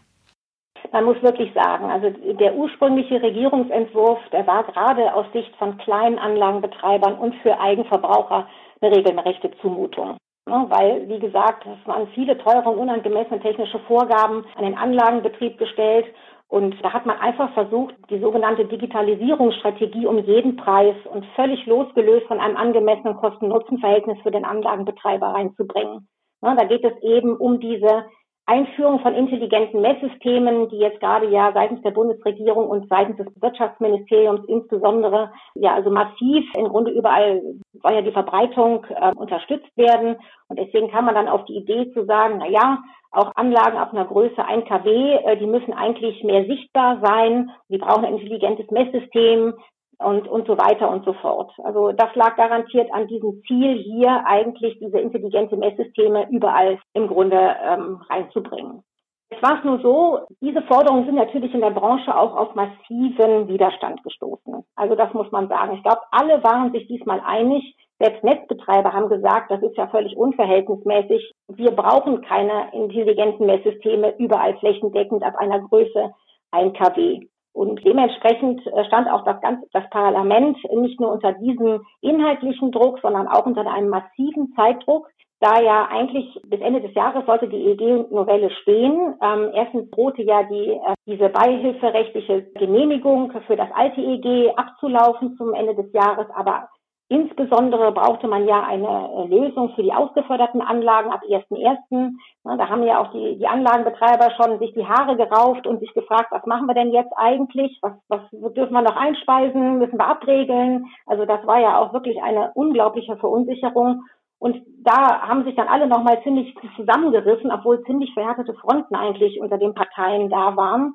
Man 0.94 1.04
muss 1.04 1.20
wirklich 1.22 1.52
sagen, 1.54 1.90
also 1.90 2.08
der 2.34 2.54
ursprüngliche 2.54 3.20
Regierungsentwurf, 3.20 4.20
der 4.30 4.46
war 4.46 4.62
gerade 4.62 5.12
aus 5.12 5.26
Sicht 5.32 5.52
von 5.56 5.76
kleinen 5.76 6.20
Anlagenbetreibern 6.20 7.18
und 7.18 7.34
für 7.42 7.58
Eigenverbraucher 7.58 8.46
eine 8.80 8.96
regelrechte 8.96 9.50
Zumutung. 9.60 10.16
Ne, 10.46 10.66
weil, 10.68 11.08
wie 11.08 11.18
gesagt, 11.18 11.66
es 11.66 11.88
waren 11.88 12.06
viele 12.14 12.38
teure 12.38 12.68
und 12.68 12.78
unangemessene 12.78 13.40
technische 13.40 13.80
Vorgaben 13.80 14.44
an 14.54 14.64
den 14.64 14.78
Anlagenbetrieb 14.78 15.58
gestellt. 15.58 16.06
Und 16.48 16.76
da 16.84 16.92
hat 16.92 17.06
man 17.06 17.18
einfach 17.18 17.52
versucht, 17.54 17.96
die 18.10 18.20
sogenannte 18.20 18.64
Digitalisierungsstrategie 18.66 20.06
um 20.06 20.18
jeden 20.18 20.56
Preis 20.56 20.94
und 21.12 21.26
völlig 21.34 21.66
losgelöst 21.66 22.26
von 22.28 22.38
einem 22.38 22.56
angemessenen 22.56 23.16
Kosten-Nutzen-Verhältnis 23.16 24.18
für 24.22 24.30
den 24.30 24.44
Anlagenbetreiber 24.44 25.26
reinzubringen. 25.26 26.06
Ne, 26.40 26.54
da 26.56 26.64
geht 26.64 26.84
es 26.84 27.02
eben 27.02 27.36
um 27.36 27.58
diese 27.58 28.04
Einführung 28.46 29.00
von 29.00 29.14
intelligenten 29.14 29.80
Messsystemen, 29.80 30.68
die 30.68 30.76
jetzt 30.76 31.00
gerade 31.00 31.30
ja 31.30 31.52
seitens 31.54 31.80
der 31.82 31.92
Bundesregierung 31.92 32.68
und 32.68 32.88
seitens 32.88 33.16
des 33.16 33.26
Wirtschaftsministeriums 33.40 34.44
insbesondere 34.46 35.32
ja 35.54 35.74
also 35.74 35.90
massiv 35.90 36.44
im 36.54 36.68
Grunde 36.68 36.90
überall 36.90 37.42
soll 37.82 37.94
ja 37.94 38.02
die 38.02 38.12
Verbreitung 38.12 38.84
äh, 38.90 39.12
unterstützt 39.14 39.74
werden. 39.76 40.16
Und 40.48 40.58
deswegen 40.58 40.90
kann 40.90 41.06
man 41.06 41.14
dann 41.14 41.28
auf 41.28 41.44
die 41.46 41.56
Idee 41.56 41.90
zu 41.92 42.04
sagen, 42.04 42.36
na 42.38 42.48
ja, 42.48 42.82
auch 43.12 43.30
Anlagen 43.36 43.78
auf 43.78 43.92
einer 43.92 44.04
Größe 44.04 44.44
1 44.44 44.66
kW, 44.66 45.14
äh, 45.24 45.36
die 45.38 45.46
müssen 45.46 45.72
eigentlich 45.72 46.22
mehr 46.24 46.44
sichtbar 46.46 47.00
sein. 47.02 47.50
Die 47.68 47.78
brauchen 47.78 48.04
ein 48.04 48.14
intelligentes 48.14 48.70
Messsystem 48.70 49.54
und, 49.98 50.28
und 50.28 50.46
so 50.46 50.56
weiter 50.58 50.90
und 50.90 51.04
so 51.04 51.12
fort. 51.14 51.52
Also 51.62 51.92
das 51.92 52.14
lag 52.14 52.36
garantiert 52.36 52.92
an 52.92 53.06
diesem 53.08 53.42
Ziel, 53.46 53.82
hier 53.82 54.24
eigentlich 54.26 54.78
diese 54.78 54.98
intelligente 54.98 55.56
Messsysteme 55.56 56.28
überall 56.30 56.78
im 56.92 57.08
Grunde 57.08 57.56
ähm, 57.62 58.00
reinzubringen. 58.08 58.82
Jetzt 59.30 59.42
war 59.42 59.58
es 59.58 59.64
nur 59.64 59.80
so, 59.80 60.20
diese 60.40 60.62
Forderungen 60.62 61.06
sind 61.06 61.16
natürlich 61.16 61.52
in 61.54 61.60
der 61.60 61.70
Branche 61.70 62.16
auch 62.16 62.36
auf 62.36 62.54
massiven 62.54 63.48
Widerstand 63.48 64.02
gestoßen. 64.04 64.64
Also 64.76 64.94
das 64.94 65.12
muss 65.12 65.30
man 65.32 65.48
sagen. 65.48 65.74
Ich 65.76 65.82
glaube, 65.82 66.02
alle 66.12 66.42
waren 66.44 66.72
sich 66.72 66.86
diesmal 66.86 67.20
einig, 67.24 67.74
Selbst 67.98 68.24
Netzbetreiber 68.24 68.92
haben 68.92 69.08
gesagt, 69.08 69.50
das 69.50 69.62
ist 69.62 69.76
ja 69.76 69.86
völlig 69.86 70.16
unverhältnismäßig. 70.16 71.32
Wir 71.48 71.70
brauchen 71.70 72.22
keine 72.22 72.72
intelligenten 72.72 73.46
Messsysteme 73.46 74.14
überall 74.18 74.56
flächendeckend 74.58 75.22
ab 75.22 75.34
einer 75.38 75.60
Größe 75.60 76.12
1 76.50 76.74
kW. 76.76 77.26
Und 77.54 77.84
dementsprechend 77.84 78.66
äh, 78.66 78.84
stand 78.86 79.08
auch 79.08 79.24
das, 79.24 79.40
ganze, 79.40 79.66
das 79.72 79.88
Parlament 79.90 80.58
nicht 80.72 81.00
nur 81.00 81.12
unter 81.12 81.32
diesem 81.32 81.86
inhaltlichen 82.00 82.72
Druck, 82.72 82.98
sondern 83.00 83.28
auch 83.28 83.46
unter 83.46 83.64
einem 83.72 83.88
massiven 83.88 84.52
Zeitdruck, 84.56 85.08
da 85.38 85.60
ja 85.60 85.86
eigentlich 85.90 86.40
bis 86.46 86.60
Ende 86.60 86.80
des 86.80 86.94
Jahres 86.94 87.24
sollte 87.26 87.48
die 87.48 87.64
EEG-Novelle 87.68 88.50
stehen. 88.62 89.14
Ähm, 89.22 89.50
erstens 89.54 89.90
drohte 89.90 90.22
ja 90.22 90.42
die, 90.42 90.70
äh, 90.70 90.94
diese 91.06 91.28
beihilferechtliche 91.28 92.42
Genehmigung 92.54 93.32
für 93.46 93.56
das 93.56 93.68
alte 93.72 94.00
EEG 94.00 94.52
abzulaufen 94.56 95.36
zum 95.36 95.54
Ende 95.54 95.76
des 95.76 95.92
Jahres, 95.92 96.26
aber 96.34 96.68
Insbesondere 97.14 97.92
brauchte 97.92 98.26
man 98.26 98.44
ja 98.48 98.64
eine 98.64 98.88
äh, 98.88 99.26
Lösung 99.28 99.72
für 99.76 99.84
die 99.84 99.92
ausgeförderten 99.92 100.60
Anlagen 100.60 101.12
ab 101.12 101.22
1.1. 101.22 102.10
Da 102.42 102.68
haben 102.68 102.82
ja 102.82 103.00
auch 103.00 103.12
die, 103.12 103.38
die 103.38 103.46
Anlagenbetreiber 103.46 104.32
schon 104.32 104.58
sich 104.58 104.72
die 104.74 104.84
Haare 104.84 105.16
gerauft 105.16 105.64
und 105.68 105.78
sich 105.78 105.94
gefragt, 105.94 106.32
was 106.32 106.44
machen 106.44 106.66
wir 106.66 106.74
denn 106.74 106.90
jetzt 106.90 107.12
eigentlich? 107.16 107.78
Was, 107.82 107.92
was 108.08 108.54
dürfen 108.54 108.72
wir 108.72 108.82
noch 108.82 108.96
einspeisen? 108.96 109.78
Müssen 109.78 109.96
wir 109.96 110.08
abregeln? 110.08 110.86
Also 111.06 111.24
das 111.24 111.46
war 111.46 111.60
ja 111.60 111.78
auch 111.78 111.92
wirklich 111.92 112.20
eine 112.20 112.50
unglaubliche 112.54 113.16
Verunsicherung. 113.16 114.02
Und 114.40 114.62
da 114.82 115.20
haben 115.20 115.44
sich 115.44 115.54
dann 115.54 115.68
alle 115.68 115.86
nochmal 115.86 116.20
ziemlich 116.24 116.52
zusammengerissen, 116.74 117.52
obwohl 117.52 117.84
ziemlich 117.84 118.12
verhärtete 118.12 118.54
Fronten 118.54 118.96
eigentlich 118.96 119.40
unter 119.40 119.58
den 119.58 119.74
Parteien 119.74 120.30
da 120.30 120.56
waren 120.56 120.94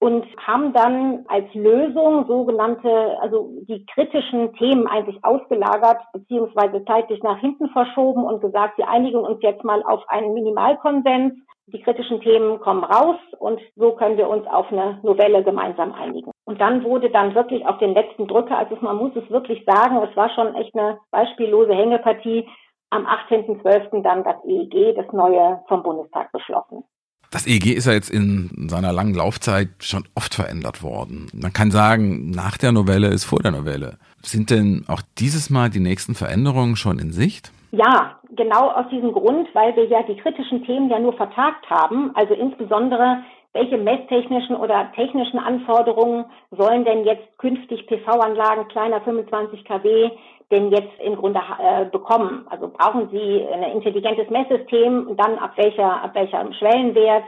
und 0.00 0.24
haben 0.46 0.72
dann 0.72 1.24
als 1.28 1.52
Lösung 1.54 2.26
sogenannte, 2.26 3.18
also 3.20 3.50
die 3.62 3.84
kritischen 3.86 4.52
Themen 4.54 4.86
eigentlich 4.86 5.24
ausgelagert 5.24 5.98
beziehungsweise 6.12 6.84
zeitlich 6.84 7.22
nach 7.22 7.38
hinten 7.38 7.68
verschoben 7.70 8.24
und 8.24 8.40
gesagt, 8.40 8.78
wir 8.78 8.88
einigen 8.88 9.18
uns 9.18 9.38
jetzt 9.42 9.64
mal 9.64 9.82
auf 9.82 10.08
einen 10.08 10.34
Minimalkonsens. 10.34 11.34
Die 11.66 11.82
kritischen 11.82 12.20
Themen 12.20 12.60
kommen 12.60 12.84
raus 12.84 13.18
und 13.38 13.60
so 13.76 13.92
können 13.92 14.16
wir 14.16 14.28
uns 14.28 14.46
auf 14.46 14.72
eine 14.72 15.00
Novelle 15.02 15.42
gemeinsam 15.42 15.92
einigen. 15.92 16.30
Und 16.46 16.60
dann 16.60 16.82
wurde 16.84 17.10
dann 17.10 17.34
wirklich 17.34 17.66
auf 17.66 17.78
den 17.78 17.92
letzten 17.92 18.26
Drücker, 18.26 18.56
also 18.56 18.78
man 18.80 18.96
muss 18.96 19.14
es 19.16 19.28
wirklich 19.30 19.64
sagen, 19.66 19.98
es 20.08 20.16
war 20.16 20.30
schon 20.30 20.54
echt 20.54 20.74
eine 20.74 20.98
beispiellose 21.10 21.74
Hängepartie, 21.74 22.48
am 22.90 23.06
18.12. 23.06 24.02
dann 24.02 24.24
das 24.24 24.36
EEG, 24.46 24.96
das 24.96 25.12
neue 25.12 25.62
vom 25.68 25.82
Bundestag 25.82 26.32
beschlossen. 26.32 26.84
Das 27.30 27.46
EEG 27.46 27.76
ist 27.76 27.86
ja 27.86 27.92
jetzt 27.92 28.08
in 28.10 28.68
seiner 28.68 28.90
langen 28.92 29.14
Laufzeit 29.14 29.68
schon 29.80 30.04
oft 30.14 30.34
verändert 30.34 30.82
worden. 30.82 31.26
Man 31.34 31.52
kann 31.52 31.70
sagen, 31.70 32.30
nach 32.30 32.56
der 32.56 32.72
Novelle 32.72 33.08
ist 33.08 33.24
vor 33.24 33.40
der 33.40 33.52
Novelle. 33.52 33.98
Sind 34.22 34.50
denn 34.50 34.84
auch 34.88 35.02
dieses 35.18 35.50
Mal 35.50 35.68
die 35.68 35.80
nächsten 35.80 36.14
Veränderungen 36.14 36.76
schon 36.76 36.98
in 36.98 37.12
Sicht? 37.12 37.52
Ja, 37.70 38.18
genau 38.34 38.70
aus 38.70 38.88
diesem 38.90 39.12
Grund, 39.12 39.46
weil 39.52 39.76
wir 39.76 39.86
ja 39.88 40.02
die 40.04 40.16
kritischen 40.16 40.64
Themen 40.64 40.88
ja 40.88 40.98
nur 40.98 41.12
vertagt 41.12 41.68
haben. 41.68 42.12
Also 42.14 42.32
insbesondere, 42.32 43.18
welche 43.52 43.76
messtechnischen 43.76 44.56
oder 44.56 44.90
technischen 44.94 45.38
Anforderungen 45.38 46.24
sollen 46.50 46.86
denn 46.86 47.04
jetzt 47.04 47.26
künftig 47.36 47.86
PV-Anlagen 47.88 48.68
kleiner 48.68 49.02
25 49.02 49.64
kW 49.64 50.10
denn 50.50 50.70
jetzt 50.70 50.98
im 51.00 51.16
Grunde 51.16 51.40
äh, 51.58 51.84
bekommen? 51.86 52.46
Also 52.48 52.68
brauchen 52.68 53.08
Sie 53.10 53.46
ein 53.52 53.62
intelligentes 53.64 54.30
Messsystem 54.30 55.16
dann 55.16 55.38
ab 55.38 55.52
welcher, 55.56 56.02
ab 56.02 56.14
welchem 56.14 56.52
Schwellenwert? 56.54 57.24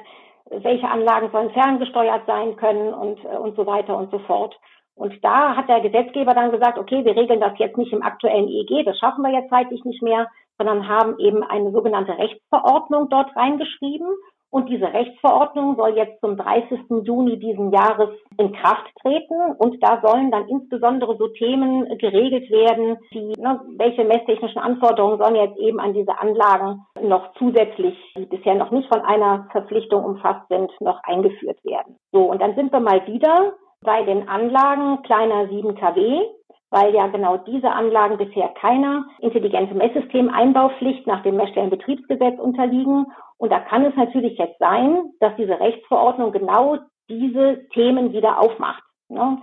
Welche 0.51 0.89
Anlagen 0.89 1.31
sollen 1.31 1.51
ferngesteuert 1.51 2.27
sein 2.27 2.57
können 2.57 2.93
und, 2.93 3.25
äh, 3.25 3.37
und 3.37 3.57
so 3.57 3.67
weiter 3.67 3.97
und 3.97 4.11
so 4.11 4.19
fort. 4.21 4.59
Und 5.01 5.25
da 5.25 5.57
hat 5.57 5.69
der 5.69 5.81
Gesetzgeber 5.81 6.35
dann 6.35 6.51
gesagt, 6.51 6.79
okay, 6.79 7.05
wir 7.05 7.17
regeln 7.17 7.41
das 7.41 7.59
jetzt 7.59 7.79
nicht 7.79 7.93
im 7.93 8.03
aktuellen 8.03 8.49
EEG, 8.49 8.85
das 8.85 8.99
schaffen 8.99 9.23
wir 9.23 9.33
jetzt 9.33 9.49
zeitlich 9.49 9.83
nicht 9.85 10.03
mehr, 10.03 10.29
sondern 10.59 10.89
haben 10.89 11.19
eben 11.19 11.43
eine 11.43 11.71
sogenannte 11.71 12.19
Rechtsverordnung 12.19 13.09
dort 13.09 13.35
reingeschrieben. 13.35 14.09
Und 14.51 14.69
diese 14.69 14.93
Rechtsverordnung 14.93 15.77
soll 15.77 15.97
jetzt 15.97 16.21
zum 16.21 16.37
30. 16.37 16.81
Juni 17.05 17.39
diesen 17.39 17.71
Jahres 17.71 18.11
in 18.37 18.53
Kraft 18.53 18.91
treten. 19.01 19.53
Und 19.59 19.83
da 19.83 20.01
sollen 20.05 20.31
dann 20.31 20.49
insbesondere 20.49 21.17
so 21.17 21.29
Themen 21.29 21.87
geregelt 21.99 22.51
werden, 22.51 22.99
wie 23.11 23.33
ne, 23.41 23.61
welche 23.77 24.05
messtechnischen 24.05 24.61
Anforderungen 24.61 25.19
sollen 25.19 25.37
jetzt 25.37 25.59
eben 25.59 25.79
an 25.79 25.95
diese 25.95 26.19
Anlagen 26.19 26.85
noch 27.01 27.33
zusätzlich, 27.39 27.97
die 28.17 28.27
bisher 28.27 28.57
noch 28.57 28.73
nicht 28.73 28.93
von 28.93 29.03
einer 29.03 29.47
Verpflichtung 29.53 30.05
umfasst 30.05 30.49
sind, 30.49 30.73
noch 30.81 31.01
eingeführt 31.05 31.65
werden. 31.65 31.97
So, 32.11 32.23
und 32.25 32.43
dann 32.43 32.57
sind 32.57 32.73
wir 32.73 32.81
mal 32.81 33.07
wieder 33.07 33.53
bei 33.83 34.03
den 34.03 34.29
Anlagen 34.29 35.03
kleiner 35.03 35.49
7 35.49 35.75
kW 35.77 36.23
weil 36.71 36.95
ja 36.95 37.09
genau 37.09 37.37
diese 37.37 37.71
Anlagen 37.71 38.17
bisher 38.17 38.49
keiner 38.61 39.05
intelligente 39.19 39.75
Messsystem-Einbaupflicht 39.75 41.07
nach 41.07 41.23
dem 41.23 41.37
Messstellenbetriebsgesetz 41.37 42.39
unterliegen. 42.39 43.07
Und 43.41 43.51
da 43.51 43.59
kann 43.59 43.87
es 43.87 43.97
natürlich 43.97 44.37
jetzt 44.37 44.59
sein, 44.59 45.13
dass 45.19 45.35
diese 45.37 45.59
Rechtsverordnung 45.59 46.31
genau 46.31 46.77
diese 47.09 47.67
Themen 47.73 48.13
wieder 48.13 48.39
aufmacht. 48.39 48.83
Ne? 49.09 49.39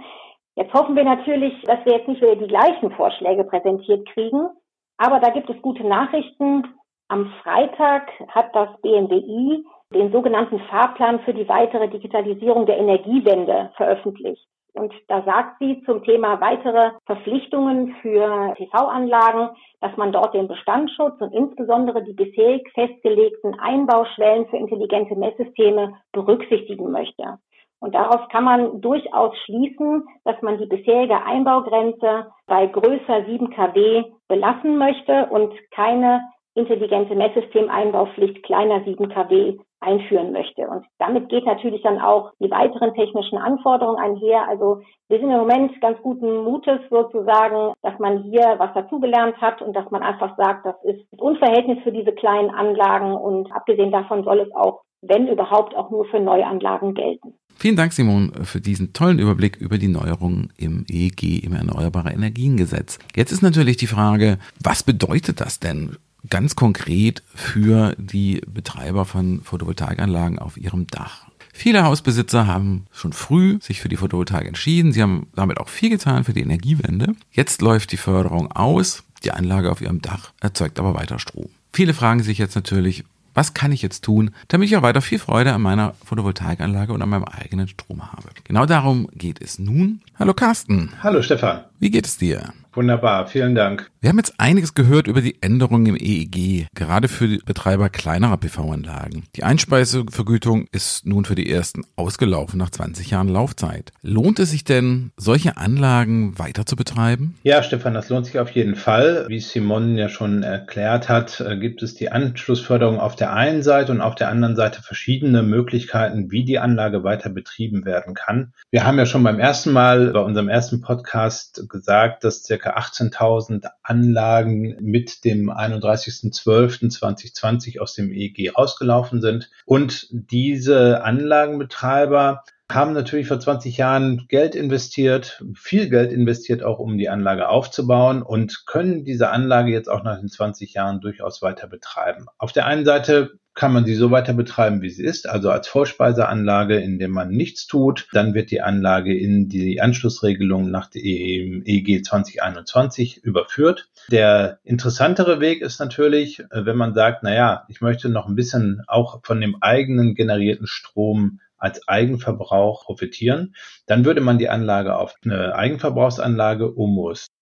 Jetzt 0.56 0.72
hoffen 0.74 0.96
wir 0.96 1.04
natürlich, 1.04 1.60
dass 1.64 1.84
wir 1.84 1.94
jetzt 1.94 2.08
nicht 2.08 2.22
wieder 2.22 2.36
die 2.36 2.48
gleichen 2.48 2.92
Vorschläge 2.92 3.44
präsentiert 3.44 4.08
kriegen, 4.10 4.50
aber 4.98 5.20
da 5.20 5.32
gibt 5.32 5.50
es 5.50 5.60
gute 5.64 5.84
Nachrichten. 5.84 6.76
Am 7.08 7.34
Freitag 7.42 8.12
hat 8.28 8.56
das 8.56 8.70
BNDI 8.82 9.66
den 9.92 10.12
sogenannten 10.12 10.60
Fahrplan 10.70 11.22
für 11.22 11.34
die 11.34 11.50
weitere 11.50 11.90
Digitalisierung 11.90 12.68
der 12.68 12.78
Energiewende 12.78 13.72
veröffentlicht. 13.78 14.48
Und 14.78 14.94
da 15.08 15.24
sagt 15.24 15.58
sie 15.60 15.82
zum 15.86 16.04
Thema 16.04 16.40
weitere 16.40 16.92
Verpflichtungen 17.06 17.96
für 18.02 18.54
PV-Anlagen, 18.56 19.50
dass 19.82 19.96
man 19.98 20.12
dort 20.12 20.36
den 20.36 20.48
Bestandsschutz 20.48 21.20
und 21.20 21.34
insbesondere 21.34 22.04
die 22.04 22.14
bisherig 22.14 22.70
festgelegten 22.74 23.60
Einbauschwellen 23.60 24.48
für 24.48 24.58
intelligente 24.58 25.16
Messsysteme 25.16 25.96
berücksichtigen 26.12 26.92
möchte. 26.92 27.40
Und 27.80 27.94
daraus 27.94 28.28
kann 28.30 28.44
man 28.44 28.82
durchaus 28.82 29.36
schließen, 29.46 30.08
dass 30.24 30.42
man 30.42 30.58
die 30.58 30.66
bisherige 30.66 31.24
Einbaugrenze 31.24 32.28
bei 32.48 32.66
größer 32.68 33.26
7 33.26 33.50
kW 33.52 34.04
belassen 34.28 34.78
möchte 34.78 35.28
und 35.28 35.54
keine 35.72 36.22
intelligente 36.58 37.16
Messsystemeinbaupflicht 37.16 38.44
kleiner 38.44 38.84
7 38.84 39.10
kW 39.10 39.58
einführen 39.80 40.32
möchte. 40.32 40.68
Und 40.68 40.86
damit 40.98 41.30
geht 41.30 41.46
natürlich 41.46 41.84
dann 41.84 42.00
auch 42.00 42.32
die 42.40 42.50
weiteren 42.50 42.96
technischen 42.96 43.38
Anforderungen 43.38 44.00
einher. 44.00 44.48
Also 44.50 44.82
wir 45.08 45.20
sind 45.20 45.30
im 45.30 45.38
Moment 45.38 45.80
ganz 45.82 46.02
guten 46.02 46.44
Mutes 46.44 46.80
sozusagen, 46.90 47.74
dass 47.84 47.98
man 48.00 48.24
hier 48.24 48.56
was 48.58 48.74
dazugelernt 48.74 49.38
hat 49.38 49.62
und 49.62 49.76
dass 49.76 49.90
man 49.92 50.02
einfach 50.02 50.36
sagt, 50.36 50.66
das 50.66 50.76
ist 50.84 51.06
Unverhältnis 51.20 51.78
für 51.84 51.92
diese 51.92 52.12
kleinen 52.12 52.50
Anlagen 52.50 53.14
und 53.14 53.52
abgesehen 53.52 53.92
davon 53.92 54.24
soll 54.24 54.40
es 54.40 54.56
auch, 54.56 54.82
wenn 55.02 55.28
überhaupt, 55.28 55.76
auch 55.76 55.92
nur 55.92 56.06
für 56.06 56.20
Neuanlagen 56.20 56.96
gelten. 56.96 57.36
Vielen 57.60 57.76
Dank, 57.76 57.94
Simon, 57.94 58.32
für 58.44 58.62
diesen 58.62 58.94
tollen 58.94 59.20
Überblick 59.20 59.58
über 59.58 59.78
die 59.78 59.88
Neuerungen 59.88 60.54
im 60.58 60.86
EEG, 60.90 61.44
im 61.44 61.54
Erneuerbare 61.54 62.12
Energiengesetz. 62.12 63.00
Jetzt 63.16 63.32
ist 63.32 63.42
natürlich 63.42 63.78
die 63.78 63.88
Frage, 63.88 64.38
was 64.64 64.84
bedeutet 64.84 65.42
das 65.42 65.60
denn 65.60 65.98
ganz 66.30 66.56
konkret 66.56 67.24
für 67.34 67.96
die 67.98 68.42
Betreiber 68.48 69.06
von 69.06 69.42
Photovoltaikanlagen 69.42 70.40
auf 70.40 70.58
ihrem 70.58 70.88
Dach. 70.88 71.28
Viele 71.54 71.84
Hausbesitzer 71.84 72.46
haben 72.46 72.86
schon 72.92 73.14
früh 73.14 73.58
sich 73.62 73.82
für 73.82 73.90
die 73.90 73.98
Photovoltaik 73.98 74.46
entschieden. 74.46 74.92
Sie 74.92 75.02
haben 75.02 75.28
damit 75.36 75.60
auch 75.60 75.70
viel 75.70 75.90
getan 75.90 76.24
für 76.24 76.34
die 76.34 76.42
Energiewende. 76.42 77.16
Jetzt 77.32 77.64
läuft 77.64 77.92
die 77.92 77.98
Förderung 77.98 78.52
aus. 78.52 79.04
Die 79.24 79.32
Anlage 79.32 79.72
auf 79.72 79.82
ihrem 79.82 80.02
Dach 80.02 80.32
erzeugt 80.40 80.80
aber 80.80 80.94
weiter 80.94 81.18
Strom. 81.18 81.50
Viele 81.74 81.96
fragen 81.96 82.22
sich 82.22 82.38
jetzt 82.38 82.56
natürlich, 82.56 83.04
was 83.34 83.54
kann 83.54 83.72
ich 83.72 83.84
jetzt 83.84 84.04
tun, 84.04 84.32
damit 84.48 84.68
ich 84.68 84.78
auch 84.78 84.82
weiter 84.82 85.02
viel 85.02 85.20
Freude 85.20 85.54
an 85.54 85.62
meiner 85.62 85.94
Photovoltaikanlage 86.06 86.92
und 86.92 87.02
an 87.04 87.10
meinem 87.10 87.24
eigenen 87.24 87.68
Strom 87.68 88.12
habe? 88.12 88.30
Genau 88.44 88.66
darum 88.66 89.08
geht 89.14 89.42
es 89.42 89.60
nun. 89.60 90.02
Hallo 90.18 90.34
Carsten. 90.34 90.92
Hallo 91.04 91.22
Stefan. 91.22 91.62
Wie 91.80 91.92
geht 91.92 92.08
es 92.08 92.18
dir? 92.18 92.54
Wunderbar, 92.78 93.26
vielen 93.26 93.56
Dank. 93.56 93.90
Wir 94.02 94.10
haben 94.10 94.20
jetzt 94.20 94.36
einiges 94.38 94.76
gehört 94.76 95.08
über 95.08 95.22
die 95.22 95.42
Änderungen 95.42 95.88
im 95.88 95.96
EEG, 95.96 96.68
gerade 96.76 97.08
für 97.08 97.28
die 97.28 97.40
Betreiber 97.44 97.90
kleinerer 97.90 98.38
PV-Anlagen. 98.38 99.24
Die 99.36 99.44
Einspeisevergütung 99.44 100.68
ist 100.72 101.08
nun 101.08 101.26
für 101.26 101.34
die 101.34 101.50
ersten 101.52 101.82
ausgelaufen 101.96 102.60
nach 102.60 102.70
20 102.70 103.10
Jahren 103.10 103.30
Laufzeit. 103.30 103.92
Lohnt 104.04 104.38
es 104.38 104.52
sich 104.52 104.64
denn, 104.64 105.10
solche 105.18 105.58
Anlagen 105.58 106.38
weiter 106.38 106.68
zu 106.68 106.76
betreiben? 106.76 107.36
Ja, 107.42 107.64
Stefan, 107.64 107.96
das 107.96 108.10
lohnt 108.10 108.28
sich 108.28 108.38
auf 108.38 108.52
jeden 108.52 108.76
Fall. 108.76 109.26
Wie 109.28 109.40
Simon 109.40 109.98
ja 109.98 110.08
schon 110.08 110.44
erklärt 110.44 111.10
hat, 111.10 111.42
äh, 111.42 111.58
gibt 111.58 111.82
es 111.82 111.96
die 111.96 112.12
Anschlussförderung 112.12 113.00
auf 113.00 113.16
der 113.16 113.34
einen 113.34 113.64
Seite 113.64 113.92
und 113.92 114.02
auf 114.02 114.14
der 114.14 114.30
anderen 114.30 114.56
Seite 114.56 114.84
verschiedene 114.84 115.42
Möglichkeiten, 115.42 116.30
wie 116.30 116.46
die 116.46 116.60
Anlage 116.60 117.04
weiter 117.04 117.32
betrieben 117.32 117.86
werden 117.86 118.14
kann. 118.14 118.54
Wir 118.70 118.86
haben 118.86 119.00
ja 119.00 119.08
schon 119.08 119.24
beim 119.24 119.40
ersten 119.40 119.72
Mal 119.72 120.12
bei 120.12 120.20
unserem 120.20 120.48
ersten 120.48 120.82
Podcast 120.82 121.67
gesagt, 121.68 122.24
dass 122.24 122.44
circa 122.44 122.44
circa 122.44 122.78
18.000 122.78 123.70
Anlagen 123.84 124.78
mit 124.82 125.26
dem 125.26 125.52
31.12.2020 125.52 127.80
aus 127.80 127.94
dem 127.94 128.12
EEG 128.12 128.58
rausgelaufen 128.58 129.22
sind. 129.22 129.52
Und 129.66 130.08
diese 130.12 131.04
Anlagenbetreiber 131.04 132.44
haben 132.72 132.94
natürlich 132.94 133.28
vor 133.28 133.40
20 133.40 133.78
Jahren 133.78 134.26
Geld 134.28 134.56
investiert, 134.56 135.44
viel 135.56 135.90
Geld 135.90 136.12
investiert, 136.12 136.64
auch 136.64 136.80
um 136.80 136.98
die 136.98 137.10
Anlage 137.10 137.48
aufzubauen 137.48 138.22
und 138.22 138.66
können 138.66 139.06
diese 139.06 139.30
Anlage 139.30 139.72
jetzt 139.72 139.90
auch 139.90 140.04
nach 140.04 140.20
den 140.20 140.28
20 140.28 140.74
Jahren 140.74 141.00
durchaus 141.00 141.42
weiter 141.42 141.68
betreiben. 141.68 142.26
Auf 142.38 142.52
der 142.52 142.66
einen 142.66 142.84
Seite 142.84 143.40
kann 143.58 143.74
man 143.74 143.86
sie 143.86 143.96
so 143.96 144.12
weiter 144.12 144.34
betreiben, 144.34 144.84
wie 144.84 144.90
sie 144.92 145.04
ist, 145.04 145.28
also 145.28 145.50
als 145.50 145.68
Vorspeiseanlage, 145.68 146.78
in 146.78 147.00
dem 147.00 147.10
man 147.10 147.30
nichts 147.30 147.66
tut. 147.66 148.08
Dann 148.14 148.36
wird 148.36 148.52
die 148.52 148.62
Anlage 148.62 149.18
in 149.18 149.50
die 149.50 149.82
Anschlussregelung 149.82 150.70
nach 150.70 150.92
dem 150.92 151.64
EG 151.66 152.04
2021 152.04 153.24
überführt. 153.24 153.90
Der 154.12 154.60
interessantere 154.64 155.40
Weg 155.40 155.62
ist 155.62 155.80
natürlich, 155.80 156.44
wenn 156.52 156.78
man 156.78 156.94
sagt, 156.94 157.24
na 157.24 157.34
ja, 157.34 157.66
ich 157.68 157.82
möchte 157.82 158.10
noch 158.10 158.28
ein 158.28 158.36
bisschen 158.36 158.84
auch 158.88 159.22
von 159.24 159.42
dem 159.42 159.58
eigenen 159.60 160.14
generierten 160.14 160.68
Strom 160.68 161.40
als 161.58 161.88
Eigenverbrauch 161.88 162.86
profitieren, 162.86 163.56
dann 163.86 164.06
würde 164.06 164.22
man 164.22 164.38
die 164.38 164.50
Anlage 164.50 164.96
auf 164.98 165.16
eine 165.24 165.56
Eigenverbrauchsanlage 165.56 166.72
umrüsten. 166.72 167.34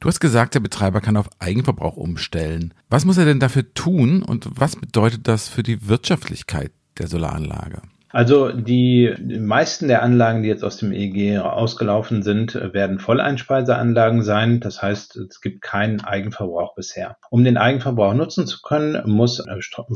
Du 0.00 0.08
hast 0.08 0.20
gesagt, 0.20 0.54
der 0.54 0.60
Betreiber 0.60 1.00
kann 1.00 1.16
auf 1.16 1.28
Eigenverbrauch 1.40 1.96
umstellen. 1.96 2.72
Was 2.88 3.04
muss 3.04 3.18
er 3.18 3.24
denn 3.24 3.40
dafür 3.40 3.74
tun 3.74 4.22
und 4.22 4.48
was 4.54 4.76
bedeutet 4.76 5.26
das 5.26 5.48
für 5.48 5.64
die 5.64 5.88
Wirtschaftlichkeit 5.88 6.70
der 6.98 7.08
Solaranlage? 7.08 7.82
Also 8.10 8.52
die 8.52 9.14
meisten 9.38 9.88
der 9.88 10.02
Anlagen, 10.02 10.42
die 10.42 10.48
jetzt 10.48 10.64
aus 10.64 10.78
dem 10.78 10.92
EEG 10.92 11.38
ausgelaufen 11.40 12.22
sind, 12.22 12.54
werden 12.54 12.98
Volleinspeiseanlagen 12.98 14.22
sein. 14.22 14.60
Das 14.60 14.80
heißt, 14.80 15.16
es 15.16 15.40
gibt 15.40 15.60
keinen 15.60 16.00
Eigenverbrauch 16.00 16.74
bisher. 16.74 17.16
Um 17.30 17.44
den 17.44 17.58
Eigenverbrauch 17.58 18.14
nutzen 18.14 18.46
zu 18.46 18.62
können, 18.62 19.02
muss 19.04 19.44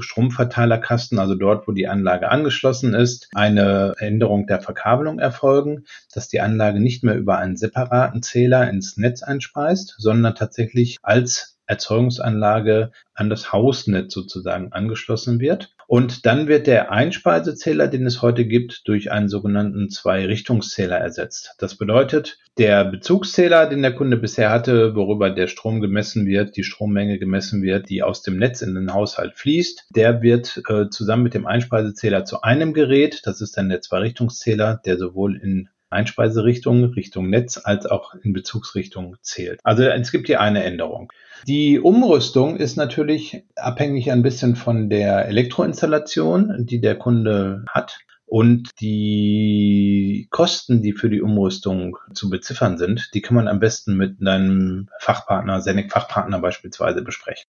Stromverteilerkasten, 0.00 1.18
also 1.18 1.34
dort, 1.34 1.66
wo 1.66 1.72
die 1.72 1.88
Anlage 1.88 2.30
angeschlossen 2.30 2.92
ist, 2.94 3.28
eine 3.34 3.94
Änderung 3.98 4.46
der 4.46 4.60
Verkabelung 4.60 5.18
erfolgen, 5.18 5.84
dass 6.12 6.28
die 6.28 6.40
Anlage 6.40 6.80
nicht 6.80 7.02
mehr 7.04 7.16
über 7.16 7.38
einen 7.38 7.56
separaten 7.56 8.22
Zähler 8.22 8.68
ins 8.68 8.98
Netz 8.98 9.22
einspeist, 9.22 9.94
sondern 9.98 10.34
tatsächlich 10.34 10.98
als 11.02 11.52
Erzeugungsanlage 11.66 12.90
an 13.14 13.30
das 13.30 13.52
Hausnetz 13.52 14.12
sozusagen 14.12 14.72
angeschlossen 14.72 15.40
wird. 15.40 15.74
Und 15.92 16.24
dann 16.24 16.48
wird 16.48 16.68
der 16.68 16.90
Einspeisezähler, 16.90 17.86
den 17.86 18.06
es 18.06 18.22
heute 18.22 18.46
gibt, 18.46 18.88
durch 18.88 19.12
einen 19.12 19.28
sogenannten 19.28 19.90
Zwei-Richtungszähler 19.90 20.96
ersetzt. 20.96 21.54
Das 21.58 21.76
bedeutet, 21.76 22.38
der 22.56 22.86
Bezugszähler, 22.86 23.66
den 23.68 23.82
der 23.82 23.94
Kunde 23.94 24.16
bisher 24.16 24.48
hatte, 24.48 24.94
worüber 24.94 25.28
der 25.28 25.48
Strom 25.48 25.82
gemessen 25.82 26.24
wird, 26.24 26.56
die 26.56 26.64
Strommenge 26.64 27.18
gemessen 27.18 27.62
wird, 27.62 27.90
die 27.90 28.02
aus 28.02 28.22
dem 28.22 28.38
Netz 28.38 28.62
in 28.62 28.74
den 28.74 28.94
Haushalt 28.94 29.34
fließt, 29.34 29.88
der 29.94 30.22
wird 30.22 30.62
äh, 30.66 30.88
zusammen 30.88 31.24
mit 31.24 31.34
dem 31.34 31.46
Einspeisezähler 31.46 32.24
zu 32.24 32.40
einem 32.40 32.72
Gerät. 32.72 33.20
Das 33.24 33.42
ist 33.42 33.58
dann 33.58 33.68
der 33.68 33.82
Zwei-Richtungszähler, 33.82 34.80
der 34.86 34.96
sowohl 34.96 35.36
in 35.36 35.68
Einspeiserichtung, 35.92 36.84
Richtung 36.84 37.30
Netz 37.30 37.60
als 37.62 37.86
auch 37.86 38.14
in 38.14 38.32
Bezugsrichtung 38.32 39.16
zählt. 39.22 39.60
Also 39.64 39.84
es 39.84 40.10
gibt 40.10 40.26
hier 40.26 40.40
eine 40.40 40.64
Änderung. 40.64 41.12
Die 41.46 41.80
Umrüstung 41.80 42.56
ist 42.56 42.76
natürlich 42.76 43.44
abhängig 43.56 44.10
ein 44.10 44.22
bisschen 44.22 44.56
von 44.56 44.90
der 44.90 45.26
Elektroinstallation, 45.26 46.66
die 46.66 46.80
der 46.80 46.96
Kunde 46.96 47.64
hat. 47.68 47.98
Und 48.24 48.70
die 48.80 50.26
Kosten, 50.30 50.80
die 50.80 50.94
für 50.94 51.10
die 51.10 51.20
Umrüstung 51.20 51.98
zu 52.14 52.30
beziffern 52.30 52.78
sind, 52.78 53.10
die 53.12 53.20
kann 53.20 53.34
man 53.34 53.46
am 53.46 53.60
besten 53.60 53.94
mit 53.94 54.26
einem 54.26 54.88
Fachpartner, 55.00 55.60
Senec-Fachpartner 55.60 56.38
beispielsweise 56.38 57.02
besprechen. 57.02 57.44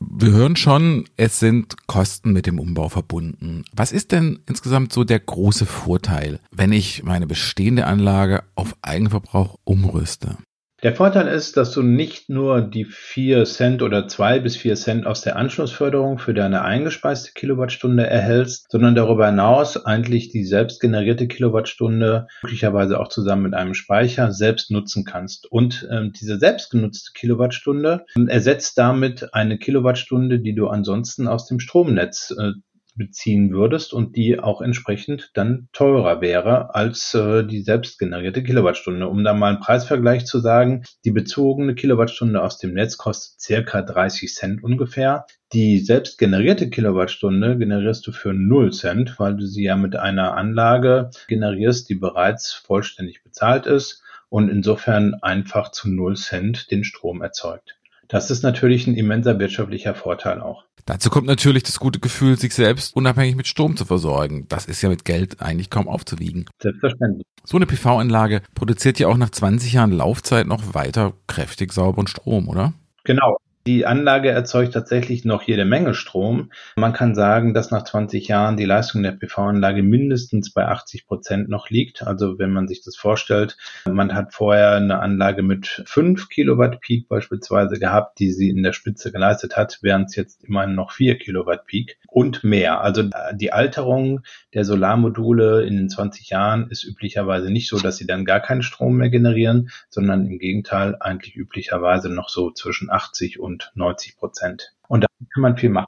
Wir 0.00 0.32
hören 0.32 0.56
schon, 0.56 1.04
es 1.16 1.38
sind 1.38 1.86
Kosten 1.86 2.32
mit 2.32 2.46
dem 2.46 2.58
Umbau 2.58 2.88
verbunden. 2.88 3.64
Was 3.72 3.92
ist 3.92 4.12
denn 4.12 4.40
insgesamt 4.46 4.92
so 4.92 5.04
der 5.04 5.20
große 5.20 5.66
Vorteil, 5.66 6.40
wenn 6.50 6.72
ich 6.72 7.02
meine 7.04 7.26
bestehende 7.26 7.86
Anlage 7.86 8.44
auf 8.54 8.76
Eigenverbrauch 8.82 9.58
umrüste? 9.64 10.36
Der 10.84 10.94
Vorteil 10.94 11.28
ist, 11.28 11.56
dass 11.56 11.70
du 11.70 11.80
nicht 11.80 12.28
nur 12.28 12.60
die 12.60 12.84
vier 12.84 13.44
Cent 13.46 13.80
oder 13.80 14.06
zwei 14.06 14.38
bis 14.38 14.54
vier 14.54 14.74
Cent 14.74 15.06
aus 15.06 15.22
der 15.22 15.36
Anschlussförderung 15.36 16.18
für 16.18 16.34
deine 16.34 16.60
eingespeiste 16.60 17.32
Kilowattstunde 17.32 18.06
erhältst, 18.06 18.70
sondern 18.70 18.94
darüber 18.94 19.24
hinaus 19.24 19.82
eigentlich 19.86 20.28
die 20.28 20.44
selbst 20.44 20.82
generierte 20.82 21.26
Kilowattstunde 21.26 22.26
möglicherweise 22.42 23.00
auch 23.00 23.08
zusammen 23.08 23.44
mit 23.44 23.54
einem 23.54 23.72
Speicher 23.72 24.30
selbst 24.30 24.70
nutzen 24.70 25.06
kannst. 25.06 25.50
Und 25.50 25.88
ähm, 25.90 26.12
diese 26.12 26.38
selbst 26.38 26.70
genutzte 26.70 27.12
Kilowattstunde 27.14 28.04
ähm, 28.14 28.28
ersetzt 28.28 28.76
damit 28.76 29.32
eine 29.32 29.56
Kilowattstunde, 29.56 30.38
die 30.38 30.54
du 30.54 30.68
ansonsten 30.68 31.28
aus 31.28 31.46
dem 31.46 31.60
Stromnetz 31.60 32.30
äh, 32.38 32.52
beziehen 32.94 33.52
würdest 33.52 33.92
und 33.92 34.16
die 34.16 34.38
auch 34.38 34.60
entsprechend 34.60 35.30
dann 35.34 35.68
teurer 35.72 36.20
wäre 36.20 36.74
als 36.74 37.14
äh, 37.14 37.44
die 37.44 37.62
selbst 37.62 37.98
generierte 37.98 38.42
Kilowattstunde. 38.42 39.08
Um 39.08 39.24
da 39.24 39.34
mal 39.34 39.48
einen 39.48 39.60
Preisvergleich 39.60 40.26
zu 40.26 40.38
sagen, 40.38 40.84
die 41.04 41.10
bezogene 41.10 41.74
Kilowattstunde 41.74 42.42
aus 42.42 42.58
dem 42.58 42.74
Netz 42.74 42.96
kostet 42.96 43.40
circa 43.40 43.82
30 43.82 44.32
Cent 44.34 44.64
ungefähr. 44.64 45.26
Die 45.52 45.78
selbst 45.78 46.18
generierte 46.18 46.70
Kilowattstunde 46.70 47.58
generierst 47.58 48.06
du 48.06 48.12
für 48.12 48.32
0 48.32 48.72
Cent, 48.72 49.18
weil 49.18 49.36
du 49.36 49.46
sie 49.46 49.64
ja 49.64 49.76
mit 49.76 49.96
einer 49.96 50.36
Anlage 50.36 51.10
generierst, 51.28 51.88
die 51.88 51.94
bereits 51.94 52.52
vollständig 52.52 53.22
bezahlt 53.22 53.66
ist 53.66 54.02
und 54.28 54.48
insofern 54.48 55.14
einfach 55.22 55.70
zu 55.70 55.88
0 55.88 56.16
Cent 56.16 56.70
den 56.70 56.82
Strom 56.82 57.22
erzeugt. 57.22 57.76
Das 58.08 58.30
ist 58.30 58.42
natürlich 58.42 58.86
ein 58.86 58.96
immenser 58.96 59.38
wirtschaftlicher 59.38 59.94
Vorteil 59.94 60.40
auch. 60.40 60.64
Dazu 60.86 61.08
kommt 61.08 61.26
natürlich 61.26 61.62
das 61.62 61.78
gute 61.80 61.98
Gefühl, 61.98 62.38
sich 62.38 62.54
selbst 62.54 62.94
unabhängig 62.94 63.36
mit 63.36 63.46
Strom 63.46 63.76
zu 63.76 63.86
versorgen. 63.86 64.46
Das 64.48 64.66
ist 64.66 64.82
ja 64.82 64.90
mit 64.90 65.04
Geld 65.04 65.40
eigentlich 65.40 65.70
kaum 65.70 65.88
aufzuwiegen. 65.88 66.44
Selbstverständlich. 66.60 67.26
So 67.44 67.56
eine 67.56 67.66
PV-Anlage 67.66 68.42
produziert 68.54 68.98
ja 68.98 69.08
auch 69.08 69.16
nach 69.16 69.30
20 69.30 69.72
Jahren 69.72 69.92
Laufzeit 69.92 70.46
noch 70.46 70.74
weiter 70.74 71.14
kräftig 71.26 71.72
sauberen 71.72 72.06
Strom, 72.06 72.48
oder? 72.48 72.74
Genau. 73.04 73.38
Die 73.66 73.86
Anlage 73.86 74.28
erzeugt 74.28 74.74
tatsächlich 74.74 75.24
noch 75.24 75.42
jede 75.42 75.64
Menge 75.64 75.94
Strom. 75.94 76.52
Man 76.76 76.92
kann 76.92 77.14
sagen, 77.14 77.54
dass 77.54 77.70
nach 77.70 77.84
20 77.84 78.28
Jahren 78.28 78.58
die 78.58 78.66
Leistung 78.66 79.02
der 79.02 79.12
PV-Anlage 79.12 79.82
mindestens 79.82 80.52
bei 80.52 80.66
80 80.66 81.06
Prozent 81.06 81.48
noch 81.48 81.70
liegt. 81.70 82.02
Also 82.02 82.38
wenn 82.38 82.52
man 82.52 82.68
sich 82.68 82.82
das 82.82 82.94
vorstellt, 82.94 83.56
man 83.90 84.14
hat 84.14 84.34
vorher 84.34 84.72
eine 84.72 85.00
Anlage 85.00 85.42
mit 85.42 85.82
5 85.86 86.28
Kilowatt 86.28 86.82
Peak 86.82 87.08
beispielsweise 87.08 87.78
gehabt, 87.78 88.18
die 88.18 88.32
sie 88.32 88.50
in 88.50 88.62
der 88.62 88.74
Spitze 88.74 89.10
geleistet 89.10 89.56
hat, 89.56 89.78
während 89.80 90.10
es 90.10 90.16
jetzt 90.16 90.44
immerhin 90.44 90.74
noch 90.74 90.92
4 90.92 91.16
Kilowatt 91.16 91.64
Peak 91.64 91.96
und 92.06 92.44
mehr. 92.44 92.82
Also 92.82 93.08
die 93.32 93.54
Alterung 93.54 94.20
der 94.52 94.66
Solarmodule 94.66 95.64
in 95.64 95.78
den 95.78 95.88
20 95.88 96.28
Jahren 96.28 96.68
ist 96.68 96.84
üblicherweise 96.84 97.50
nicht 97.50 97.70
so, 97.70 97.78
dass 97.78 97.96
sie 97.96 98.06
dann 98.06 98.26
gar 98.26 98.40
keinen 98.40 98.62
Strom 98.62 98.98
mehr 98.98 99.08
generieren, 99.08 99.70
sondern 99.88 100.26
im 100.26 100.38
Gegenteil 100.38 100.98
eigentlich 101.00 101.34
üblicherweise 101.34 102.10
noch 102.10 102.28
so 102.28 102.50
zwischen 102.50 102.90
80 102.90 103.40
und 103.40 103.53
und 103.54 103.72
90 103.74 104.16
Prozent. 104.16 104.74
Und 104.88 105.02
da 105.02 105.06
kann 105.32 105.42
man 105.42 105.56
viel 105.56 105.70
machen. 105.70 105.86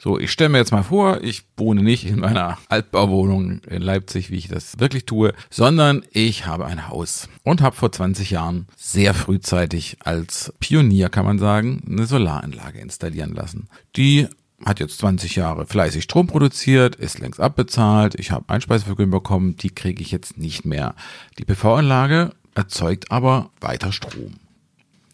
So, 0.00 0.16
ich 0.16 0.30
stelle 0.30 0.50
mir 0.50 0.58
jetzt 0.58 0.70
mal 0.70 0.84
vor, 0.84 1.22
ich 1.22 1.42
wohne 1.56 1.82
nicht 1.82 2.06
in 2.06 2.20
meiner 2.20 2.56
Altbauwohnung 2.68 3.62
in 3.64 3.82
Leipzig, 3.82 4.30
wie 4.30 4.36
ich 4.36 4.46
das 4.46 4.78
wirklich 4.78 5.06
tue, 5.06 5.34
sondern 5.50 6.04
ich 6.12 6.46
habe 6.46 6.66
ein 6.66 6.88
Haus 6.88 7.28
und 7.42 7.62
habe 7.62 7.74
vor 7.74 7.90
20 7.90 8.30
Jahren 8.30 8.68
sehr 8.76 9.12
frühzeitig 9.12 9.96
als 10.04 10.52
Pionier, 10.60 11.08
kann 11.08 11.24
man 11.24 11.40
sagen, 11.40 11.82
eine 11.88 12.06
Solaranlage 12.06 12.78
installieren 12.78 13.34
lassen. 13.34 13.68
Die 13.96 14.28
hat 14.64 14.78
jetzt 14.78 14.98
20 14.98 15.34
Jahre 15.34 15.66
fleißig 15.66 16.04
Strom 16.04 16.28
produziert, 16.28 16.94
ist 16.94 17.18
längst 17.18 17.40
abbezahlt, 17.40 18.14
ich 18.14 18.30
habe 18.30 18.48
Einspeisevergütung 18.54 19.10
bekommen, 19.10 19.56
die 19.56 19.70
kriege 19.70 20.00
ich 20.00 20.12
jetzt 20.12 20.38
nicht 20.38 20.64
mehr. 20.64 20.94
Die 21.40 21.44
PV-Anlage 21.44 22.30
erzeugt 22.54 23.10
aber 23.10 23.50
weiter 23.60 23.90
Strom. 23.90 24.34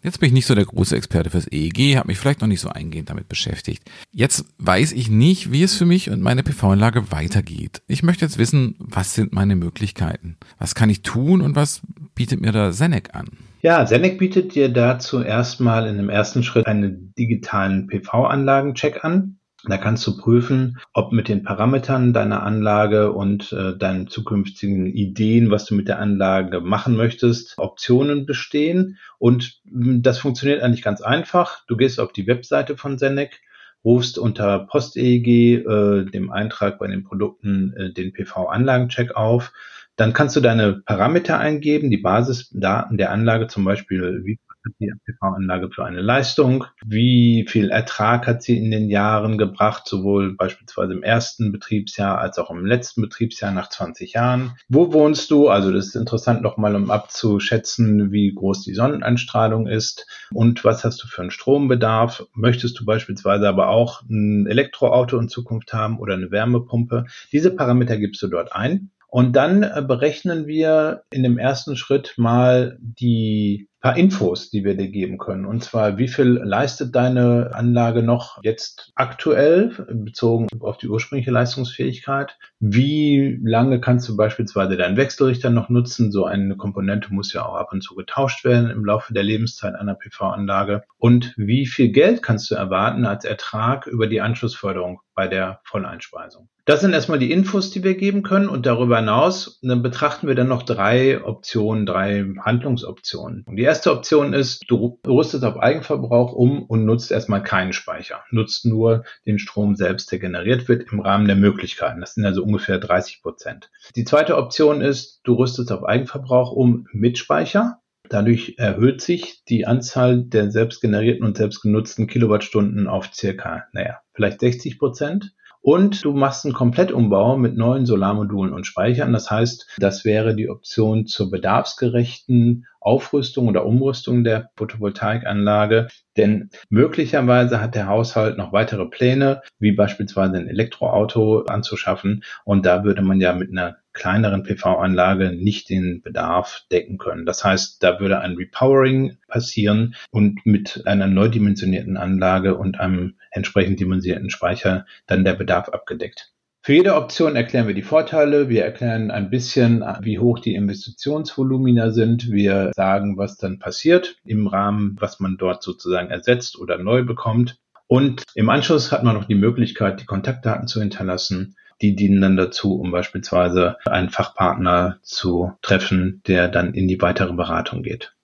Jetzt 0.05 0.19
bin 0.19 0.27
ich 0.27 0.33
nicht 0.33 0.45
so 0.45 0.53
der 0.53 0.65
große 0.65 0.95
Experte 0.95 1.31
fürs 1.31 1.51
EEG, 1.51 1.97
habe 1.97 2.09
mich 2.09 2.19
vielleicht 2.19 2.41
noch 2.41 2.47
nicht 2.47 2.61
so 2.61 2.69
eingehend 2.69 3.09
damit 3.09 3.27
beschäftigt. 3.27 3.89
Jetzt 4.11 4.45
weiß 4.59 4.91
ich 4.91 5.09
nicht, 5.09 5.51
wie 5.51 5.63
es 5.63 5.73
für 5.73 5.87
mich 5.87 6.11
und 6.11 6.21
meine 6.21 6.43
PV-Anlage 6.43 7.11
weitergeht. 7.11 7.81
Ich 7.87 8.03
möchte 8.03 8.23
jetzt 8.23 8.37
wissen, 8.37 8.75
was 8.77 9.15
sind 9.15 9.33
meine 9.33 9.55
Möglichkeiten? 9.55 10.37
Was 10.59 10.75
kann 10.75 10.91
ich 10.91 11.01
tun 11.01 11.41
und 11.41 11.55
was 11.55 11.81
bietet 12.13 12.39
mir 12.39 12.51
da 12.51 12.71
Senec 12.71 13.15
an? 13.15 13.29
Ja, 13.63 13.87
Senec 13.87 14.19
bietet 14.19 14.53
dir 14.53 14.69
dazu 14.69 15.23
erstmal 15.23 15.87
in 15.87 15.97
dem 15.97 16.09
ersten 16.09 16.43
Schritt 16.43 16.67
einen 16.67 17.11
digitalen 17.17 17.87
PV-Anlagen-Check 17.87 19.03
an. 19.03 19.39
Da 19.67 19.77
kannst 19.77 20.05
du 20.05 20.17
prüfen, 20.17 20.77
ob 20.93 21.11
mit 21.11 21.27
den 21.27 21.43
Parametern 21.43 22.13
deiner 22.13 22.43
Anlage 22.43 23.11
und 23.11 23.51
äh, 23.51 23.75
deinen 23.75 24.07
zukünftigen 24.07 24.85
Ideen, 24.85 25.49
was 25.49 25.65
du 25.65 25.75
mit 25.75 25.87
der 25.87 25.99
Anlage 25.99 26.61
machen 26.61 26.95
möchtest, 26.95 27.57
Optionen 27.57 28.25
bestehen. 28.25 28.97
Und 29.17 29.59
hm, 29.69 30.01
das 30.01 30.19
funktioniert 30.19 30.61
eigentlich 30.61 30.83
ganz 30.83 31.01
einfach. 31.01 31.65
Du 31.67 31.77
gehst 31.77 31.99
auf 31.99 32.13
die 32.13 32.27
Webseite 32.27 32.77
von 32.77 32.97
Senec, 32.97 33.41
rufst 33.83 34.17
unter 34.19 34.59
PostEEG, 34.59 35.65
äh, 35.65 36.05
dem 36.05 36.31
Eintrag 36.31 36.77
bei 36.77 36.87
den 36.87 37.03
Produkten, 37.03 37.73
äh, 37.75 37.91
den 37.91 38.13
PV-Anlagencheck 38.13 39.15
auf. 39.15 39.51
Dann 39.95 40.13
kannst 40.13 40.35
du 40.35 40.41
deine 40.41 40.81
Parameter 40.85 41.39
eingeben, 41.39 41.89
die 41.89 41.97
Basisdaten 41.97 42.97
der 42.97 43.11
Anlage, 43.11 43.47
zum 43.47 43.63
Beispiel 43.63 44.21
wie 44.25 44.39
hat 44.65 44.73
die 44.79 44.91
PV-Anlage 45.05 45.69
für 45.69 45.85
eine 45.85 46.01
Leistung? 46.01 46.65
Wie 46.85 47.45
viel 47.47 47.69
Ertrag 47.69 48.27
hat 48.27 48.41
sie 48.41 48.57
in 48.57 48.71
den 48.71 48.89
Jahren 48.89 49.37
gebracht, 49.37 49.87
sowohl 49.87 50.35
beispielsweise 50.35 50.93
im 50.93 51.03
ersten 51.03 51.51
Betriebsjahr 51.51 52.17
als 52.17 52.37
auch 52.39 52.49
im 52.49 52.65
letzten 52.65 53.01
Betriebsjahr 53.01 53.51
nach 53.51 53.69
20 53.69 54.13
Jahren? 54.13 54.57
Wo 54.67 54.91
wohnst 54.93 55.29
du? 55.31 55.49
Also 55.49 55.71
das 55.71 55.87
ist 55.87 55.95
interessant 55.95 56.41
nochmal, 56.41 56.75
um 56.75 56.91
abzuschätzen, 56.91 58.11
wie 58.11 58.33
groß 58.33 58.63
die 58.63 58.73
Sonneneinstrahlung 58.73 59.67
ist 59.67 60.07
und 60.33 60.63
was 60.63 60.83
hast 60.83 61.03
du 61.03 61.07
für 61.07 61.21
einen 61.21 61.31
Strombedarf? 61.31 62.25
Möchtest 62.33 62.79
du 62.79 62.85
beispielsweise 62.85 63.47
aber 63.47 63.69
auch 63.69 64.01
ein 64.09 64.47
Elektroauto 64.47 65.17
in 65.19 65.29
Zukunft 65.29 65.73
haben 65.73 65.99
oder 65.99 66.15
eine 66.15 66.31
Wärmepumpe? 66.31 67.05
Diese 67.31 67.51
Parameter 67.51 67.97
gibst 67.97 68.21
du 68.21 68.27
dort 68.27 68.53
ein 68.53 68.89
und 69.15 69.33
dann 69.33 69.63
äh, 69.63 69.81
berechnen 69.81 70.45
wir 70.45 71.03
in 71.09 71.23
dem 71.23 71.37
ersten 71.37 71.77
Schritt 71.77 72.15
mal 72.17 72.77
die 72.81 73.69
paar 73.85 73.97
Infos, 73.97 74.49
die 74.49 74.63
wir 74.63 74.75
dir 74.75 74.89
geben 74.89 75.19
können. 75.19 75.45
Und 75.45 75.63
zwar, 75.63 75.99
wie 75.99 76.07
viel 76.07 76.41
leistet 76.43 76.95
deine 76.95 77.51
Anlage 77.53 78.01
noch 78.01 78.39
jetzt 78.41 78.91
aktuell, 78.95 79.85
bezogen 79.91 80.47
auf 80.59 80.79
die 80.79 80.87
ursprüngliche 80.87 81.29
Leistungsfähigkeit? 81.29 82.35
Wie 82.59 83.39
lange 83.43 83.79
kannst 83.79 84.09
du 84.09 84.17
beispielsweise 84.17 84.75
deinen 84.75 84.97
Wechselrichter 84.97 85.51
noch 85.51 85.69
nutzen? 85.69 86.11
So 86.11 86.25
eine 86.25 86.57
Komponente 86.57 87.13
muss 87.13 87.31
ja 87.31 87.45
auch 87.45 87.53
ab 87.53 87.73
und 87.73 87.81
zu 87.81 87.93
getauscht 87.93 88.43
werden 88.43 88.71
im 88.71 88.85
Laufe 88.85 89.13
der 89.13 89.21
Lebenszeit 89.21 89.75
einer 89.75 89.93
PV-Anlage. 89.93 90.81
Und 90.97 91.35
wie 91.37 91.67
viel 91.67 91.89
Geld 91.89 92.23
kannst 92.23 92.49
du 92.49 92.55
erwarten 92.55 93.05
als 93.05 93.23
Ertrag 93.23 93.85
über 93.85 94.07
die 94.07 94.19
Anschlussförderung 94.19 95.01
bei 95.15 95.27
der 95.27 95.61
Volleinspeisung? 95.63 96.49
Das 96.65 96.81
sind 96.81 96.93
erstmal 96.93 97.19
die 97.19 97.31
Infos, 97.31 97.69
die 97.69 97.83
wir 97.83 97.95
geben 97.95 98.23
können. 98.23 98.49
Und 98.49 98.65
darüber 98.65 98.97
hinaus 98.97 99.59
dann 99.61 99.83
betrachten 99.83 100.27
wir 100.27 100.33
dann 100.33 100.47
noch 100.47 100.63
drei 100.63 101.23
Optionen, 101.23 101.85
drei 101.85 102.25
Handlungsoptionen. 102.41 103.43
Und 103.45 103.55
die 103.55 103.63
erste 103.63 103.91
Option 103.91 104.33
ist, 104.33 104.65
du 104.67 104.99
rüstest 105.07 105.43
auf 105.45 105.57
Eigenverbrauch 105.57 106.33
um 106.33 106.63
und 106.63 106.85
nutzt 106.85 107.11
erstmal 107.11 107.43
keinen 107.43 107.71
Speicher. 107.71 108.23
Nutzt 108.31 108.65
nur 108.65 109.03
den 109.27 109.37
Strom 109.37 109.75
selbst, 109.75 110.11
der 110.11 110.17
generiert 110.17 110.67
wird 110.67 110.91
im 110.91 111.01
Rahmen 111.01 111.27
der 111.27 111.35
Möglichkeiten. 111.35 112.01
Das 112.01 112.15
sind 112.15 112.25
also 112.25 112.43
ungefähr 112.43 112.79
30 112.79 113.21
Prozent. 113.21 113.69
Die 113.95 114.03
zweite 114.03 114.35
Option 114.35 114.81
ist, 114.81 115.21
du 115.23 115.35
rüstest 115.35 115.71
auf 115.71 115.83
Eigenverbrauch 115.83 116.51
um 116.51 116.87
mit 116.91 117.19
Speicher. 117.19 117.79
Dadurch 118.09 118.55
erhöht 118.57 119.01
sich 119.01 119.43
die 119.45 119.65
Anzahl 119.65 120.23
der 120.23 120.51
selbst 120.51 120.81
generierten 120.81 121.25
und 121.25 121.37
selbst 121.37 121.61
genutzten 121.61 122.07
Kilowattstunden 122.07 122.87
auf 122.87 123.13
circa, 123.13 123.65
naja, 123.71 123.99
vielleicht 124.15 124.39
60 124.39 124.79
Prozent. 124.79 125.33
Und 125.61 126.05
du 126.05 126.13
machst 126.13 126.45
einen 126.45 126.53
Komplettumbau 126.53 127.37
mit 127.37 127.57
neuen 127.57 127.87
Solarmodulen 127.87 128.53
und 128.53 128.67
Speichern. 128.67 129.11
Das 129.13 129.31
heißt, 129.31 129.77
das 129.79 130.05
wäre 130.05 130.35
die 130.35 130.47
Option 130.47 131.07
zur 131.07 131.31
bedarfsgerechten 131.31 132.67
Aufrüstung 132.79 133.47
oder 133.47 133.65
Umrüstung 133.65 134.23
der 134.23 134.51
Photovoltaikanlage. 134.57 135.87
Denn 136.17 136.51
möglicherweise 136.69 137.61
hat 137.61 137.73
der 137.73 137.87
Haushalt 137.87 138.37
noch 138.37 138.53
weitere 138.53 138.85
Pläne, 138.85 139.41
wie 139.57 139.71
beispielsweise 139.71 140.37
ein 140.37 140.47
Elektroauto 140.47 141.45
anzuschaffen. 141.45 142.23
Und 142.43 142.67
da 142.67 142.83
würde 142.83 143.01
man 143.01 143.19
ja 143.19 143.33
mit 143.33 143.49
einer 143.49 143.77
kleineren 143.95 144.43
PV-Anlage 144.43 145.31
nicht 145.31 145.69
den 145.69 146.01
Bedarf 146.03 146.65
decken 146.71 146.99
können. 146.99 147.25
Das 147.25 147.43
heißt, 147.43 147.81
da 147.81 147.99
würde 147.99 148.19
ein 148.19 148.35
Repowering 148.35 149.17
passieren 149.27 149.95
und 150.11 150.45
mit 150.45 150.83
einer 150.85 151.07
neu 151.07 151.29
dimensionierten 151.29 151.97
Anlage 151.97 152.55
und 152.55 152.79
einem 152.79 153.15
entsprechend 153.31 153.79
dimensionierten 153.79 154.29
Speicher 154.29 154.85
dann 155.07 155.23
der 155.23 155.33
Bedarf 155.33 155.69
abgedeckt. 155.69 156.31
Für 156.61 156.73
jede 156.73 156.95
Option 156.95 157.35
erklären 157.35 157.67
wir 157.67 157.75
die 157.75 157.83
Vorteile. 157.83 158.49
Wir 158.49 158.65
erklären 158.65 159.11
ein 159.11 159.29
bisschen, 159.29 159.83
wie 160.01 160.17
hoch 160.17 160.39
die 160.39 160.55
Investitionsvolumina 160.55 161.91
sind. 161.91 162.31
Wir 162.31 162.71
sagen, 162.75 163.17
was 163.17 163.37
dann 163.37 163.59
passiert 163.59 164.17
im 164.23 164.47
Rahmen, 164.47 164.97
was 164.99 165.19
man 165.19 165.37
dort 165.37 165.61
sozusagen 165.61 166.09
ersetzt 166.09 166.57
oder 166.57 166.79
neu 166.79 167.03
bekommt. 167.03 167.57
Und 167.85 168.23
im 168.33 168.49
Anschluss 168.49 168.91
hat 168.91 169.03
man 169.03 169.13
noch 169.13 169.25
die 169.25 169.35
Möglichkeit, 169.35 170.01
die 170.01 170.05
Kontaktdaten 170.05 170.67
zu 170.67 170.79
hinterlassen. 170.79 171.55
Die 171.81 171.95
dienen 171.95 172.21
dann 172.21 172.37
dazu, 172.37 172.79
um 172.79 172.91
beispielsweise 172.91 173.77
einen 173.85 174.09
Fachpartner 174.09 174.99
zu 175.01 175.51
treffen, 175.61 176.21
der 176.27 176.47
dann 176.47 176.73
in 176.73 176.87
die 176.87 177.01
weitere 177.01 177.33
Beratung 177.33 177.83
geht. 177.83 178.15